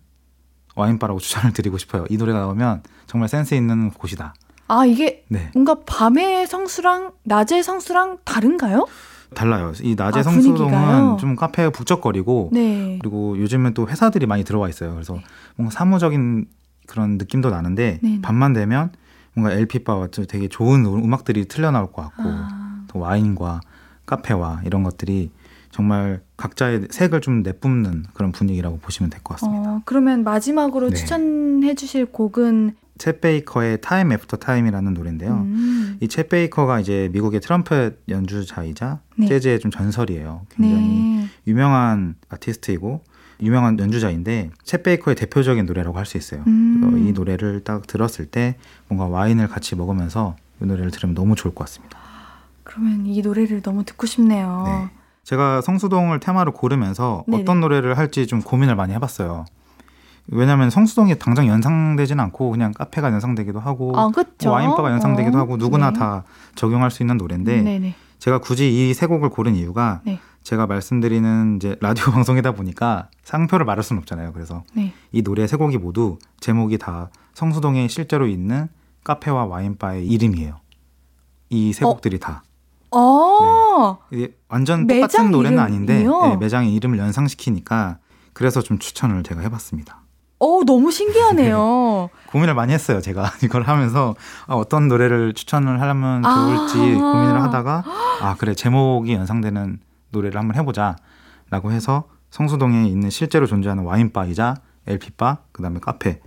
[0.76, 2.06] 와인바라고 추천을 드리고 싶어요.
[2.12, 4.36] 이 노래가 나오면 정말 센스 있는 곳이다.
[4.70, 5.50] 아 이게 네.
[5.54, 8.86] 뭔가 밤의 성수랑 낮의 성수랑 다른가요?
[9.36, 9.74] 달라요.
[9.82, 11.18] 이 낮에 아, 성수동은?
[11.18, 12.98] 좀 카페 북적거리고 네.
[13.02, 14.94] 그리고 요즘은 또 회사들이 많이 들어와 있어요.
[14.94, 15.18] 그래서
[15.56, 16.46] 뭔가 사무적인
[16.88, 18.20] 그런 느낌도 나는데 네.
[18.22, 18.92] 밤만 되면
[19.34, 23.62] 뭔가 LP바와 되게 좋은 음악들이 틀려 나올 것 같고 아, 또 와인과
[24.06, 25.32] 카페와 이런 것들이
[25.72, 29.70] 정말 각자의 색을 좀 내뿜는 그런 분위기라고 보시면 될 것 같습니다.
[29.76, 30.96] 어, 그러면 마지막으로 네.
[30.96, 35.34] 추천해 주실 곡은 쳇 베이커의 Time After Time이라는 노래인데요.
[35.34, 39.28] 음, 이 쳇 베이커가 이제 미국의 트럼펫 연주자이자 네.
[39.28, 40.46] 재즈의 좀 전설이에요.
[40.50, 41.28] 굉장히 네.
[41.48, 43.02] 유명한 아티스트이고
[43.42, 46.44] 유명한 연주자인데 쳇 베이커의 대표적인 노래라고 할 수 있어요.
[46.46, 47.08] 음.
[47.08, 48.58] 이 노래를 딱 들었을 때
[48.90, 51.98] 뭔가 와인을 같이 먹으면서 이 노래를 들으면 너무 좋을 것 같습니다.
[52.66, 54.64] 그러면 이 노래를 너무 듣고 싶네요.
[54.66, 54.90] 네.
[55.24, 57.44] 제가 성수동을 테마로 고르면서 네네.
[57.44, 59.46] 어떤 노래를 할지 좀 고민을 많이 해봤어요.
[60.32, 64.10] 왜냐하면 성수동이 당장 연상되진 않고 그냥 카페가 연상되기도 하고 아.
[64.10, 66.00] 뭐 와인바가 연상되기도 어, 하고 누구나 네.
[66.00, 66.24] 다
[66.56, 67.96] 적용할 수 있는 노래인데 네네.
[68.20, 70.20] 제가 굳이 이 세 곡을 고른 이유가 네.
[70.44, 74.34] 제가 말씀드리는 이제 라디오 방송이다 보니까 상표를 말할 수는 없잖아요.
[74.34, 74.94] 그래서 네.
[75.12, 78.68] 이 노래 세 곡이 모두 제목이 다 성수동에 실제로 있는
[79.04, 80.60] 카페와 와인바의 이름이에요.
[81.50, 81.90] 이세 어?
[81.90, 82.44] 곡들이 다.
[82.92, 86.22] 어, 이게 완전 똑같은 노래는 아닌데 이름이요?
[86.28, 88.00] 네, 매장의 이름을 연상시키니까
[88.34, 89.99] 그래서 좀 추천을 제가 해봤습니다.
[90.40, 92.10] 어, 너무 신기하네요.
[92.28, 93.02] 고민을 많이 했어요.
[93.02, 94.16] 제가 이걸 하면서
[94.48, 97.12] 아, 어떤 노래를 추천을 하면 좋을지 아.
[97.12, 97.84] 고민을 하다가
[98.22, 99.80] 아 그래 제목이 연상되는
[100.12, 104.56] 노래를 한번 해보자라고 해서 성수동에 있는 실제로 존재하는 와인바이자
[104.88, 106.20] LP바 그다음에 카페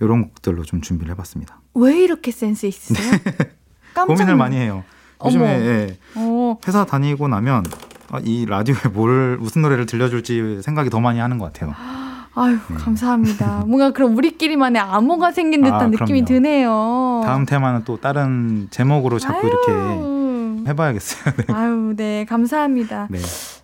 [0.00, 1.60] 이런 곡들로 좀 준비를 해봤습니다.
[1.74, 3.10] 왜 이렇게 센스 있으세요?
[3.94, 4.82] 깜짝 고민을 놀- 많이 해요.
[5.24, 5.46] 요즘에.
[5.46, 7.64] 예, 어, 회사 다니고 나면
[8.10, 11.72] 아, 이 라디오에 뭘 무슨 노래를 들려줄지 생각이 더 많이 하는 것 같아요.
[12.36, 13.64] 아유, 감사합니다.
[13.66, 16.24] 뭔가 그럼 우리끼리만의 암호가 생긴 듯한 아, 느낌이.
[16.24, 17.22] 드네요.
[17.24, 20.64] 다음 테마는 또 다른 제목으로 자꾸 이렇게 아유.
[20.66, 21.34] 해봐야겠어요.
[21.36, 21.44] 네.
[21.54, 23.08] 아유, 네, 감사합니다.
[23.10, 23.18] 네.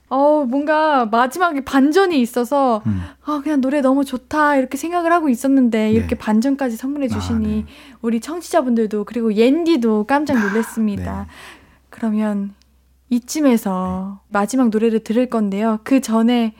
[0.09, 3.03] 어, 뭔가 마지막에 반전이 있어서 음.
[3.25, 6.19] 아, 그냥 노래 너무 좋다 이렇게 생각을 하고 있었는데 이렇게 네.
[6.19, 7.67] 반전까지 선물해 아, 주시니 네.
[8.03, 11.21] 우리 청취자분들도 그리고 옌디도 깜짝 놀랐습니다.
[11.21, 11.27] 네.
[11.91, 12.55] 그러면
[13.09, 15.79] 이쯤에서 마지막 노래를 들을 건데요.
[15.85, 16.55] 그 전에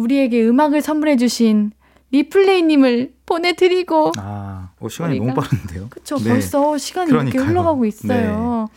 [0.00, 1.72] 우리에게 음악을 선물해 주신
[2.12, 5.86] 리플레이님을 보내드리고 아, 어, 시간이 우리가- 너무 빠른데요?
[5.90, 6.28] 그쵸 네.
[6.30, 7.42] 벌써 시간이 이렇게 그러니까요.
[7.42, 7.48] 네.
[7.48, 8.68] 흘러가고 있어요.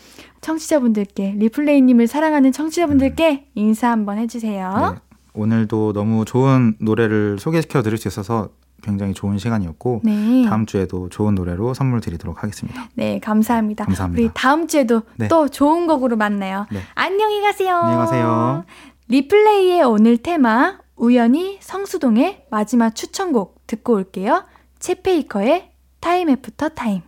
[0.41, 4.91] 청취자분들께 리플레이님을 사랑하는 청취자분들께 인사 한번 해주세요.
[4.95, 4.99] 네.
[5.33, 8.49] 오늘도 너무 좋은 노래를 소개시켜 드릴 수 있어서
[8.81, 10.45] 굉장히 좋은 시간이었고 네.
[10.47, 12.89] 다음 주에도 좋은 노래로 선물 드리도록 하겠습니다.
[12.95, 13.85] 네, 감사합니다.
[13.85, 14.21] 감사합니다.
[14.21, 15.27] 우리 다음 주에도 네.
[15.27, 16.65] 또 좋은 곡으로 만나요.
[16.71, 16.79] 네.
[16.95, 17.75] 안녕히 가세요.
[17.75, 18.63] 안녕히 가세요.
[19.09, 24.45] 리플레이의 오늘 테마 우연히 성수동의 마지막 추천곡 듣고 올게요.
[24.79, 25.71] 채페이커의
[26.01, 27.01] Time After Time.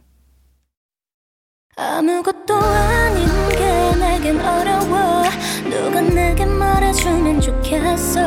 [1.75, 5.23] 아무것도 아닌 게 내겐 어려워
[5.69, 8.21] 누가 내게 말해주면 좋겠어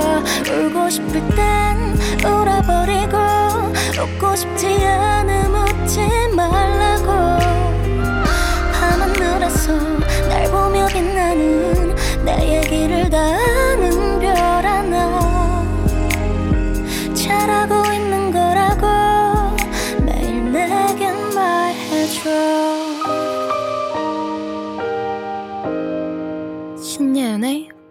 [0.50, 3.16] 울고 싶을 땐 울어버리고
[4.02, 6.00] 웃고 싶지 않음 웃지
[6.36, 7.06] 말라고
[8.72, 9.72] 밤하늘에서
[10.28, 11.94] 날 보며 빛나는
[12.24, 13.18] 내 얘기를 다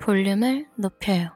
[0.04, 1.30] 볼륨을 높여요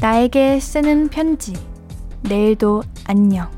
[0.00, 1.54] 나에게 쓰는 편지.
[2.22, 3.48] 내일도 안녕.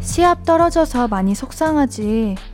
[0.00, 2.47] 시합 떨어져서 많이 속상하지.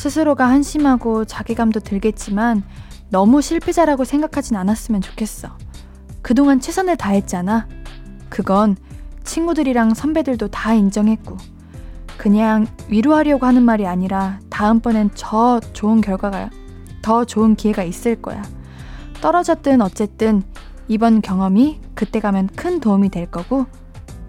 [0.00, 2.62] 스스로가 한심하고 자괴감도 들겠지만
[3.10, 5.58] 너무 실패자라고 생각하진 않았으면 좋겠어.
[6.22, 7.68] 그동안 최선을 다했잖아.
[8.30, 8.78] 그건
[9.24, 11.36] 친구들이랑 선배들도 다 인정했고.
[12.16, 16.48] 그냥 위로하려고 하는 말이 아니라 다음번엔 더 좋은 결과가,
[17.02, 18.42] 더 좋은 기회가 있을 거야.
[19.20, 20.42] 떨어졌든 어쨌든
[20.88, 23.66] 이번 경험이 그때 가면 큰 도움이 될 거고,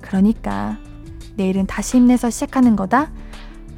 [0.02, 0.78] 그러니까
[1.38, 3.10] 내일은 다시 힘내서 시작하는 거다.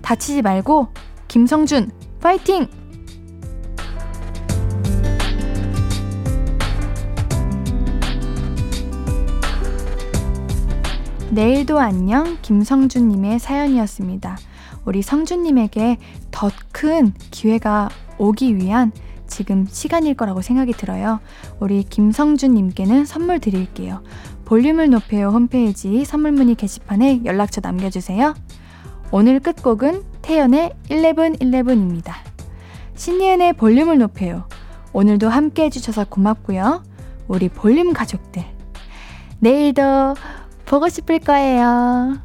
[0.01, 0.87] 다치지 말고,
[1.33, 1.89] 김성준,
[2.21, 2.67] 파이팅!
[11.31, 14.37] 내일도 안녕 김성준님의 사연이었습니다.
[14.85, 15.97] 우리 성준님에게
[16.29, 18.91] 더 큰 기회가 오기 위한
[19.25, 21.19] 지금 시간일 거라고 생각이 들어요.
[21.59, 24.03] 우리 김성준님께는 선물 드릴게요.
[24.45, 28.35] 볼륨을 높여요 홈페이지 선물 문의 게시판에 연락처 남겨주세요.
[29.15, 32.13] 오늘 끝곡은 태연의 1111입니다.
[32.95, 34.47] 신예은의 볼륨을 높여요.
[34.91, 36.83] 오늘도 함께 해주셔서 고맙고요.
[37.27, 38.43] 우리 볼륨 가족들.
[39.37, 40.15] 내일도
[40.65, 42.17] 보고 싶을 거예요.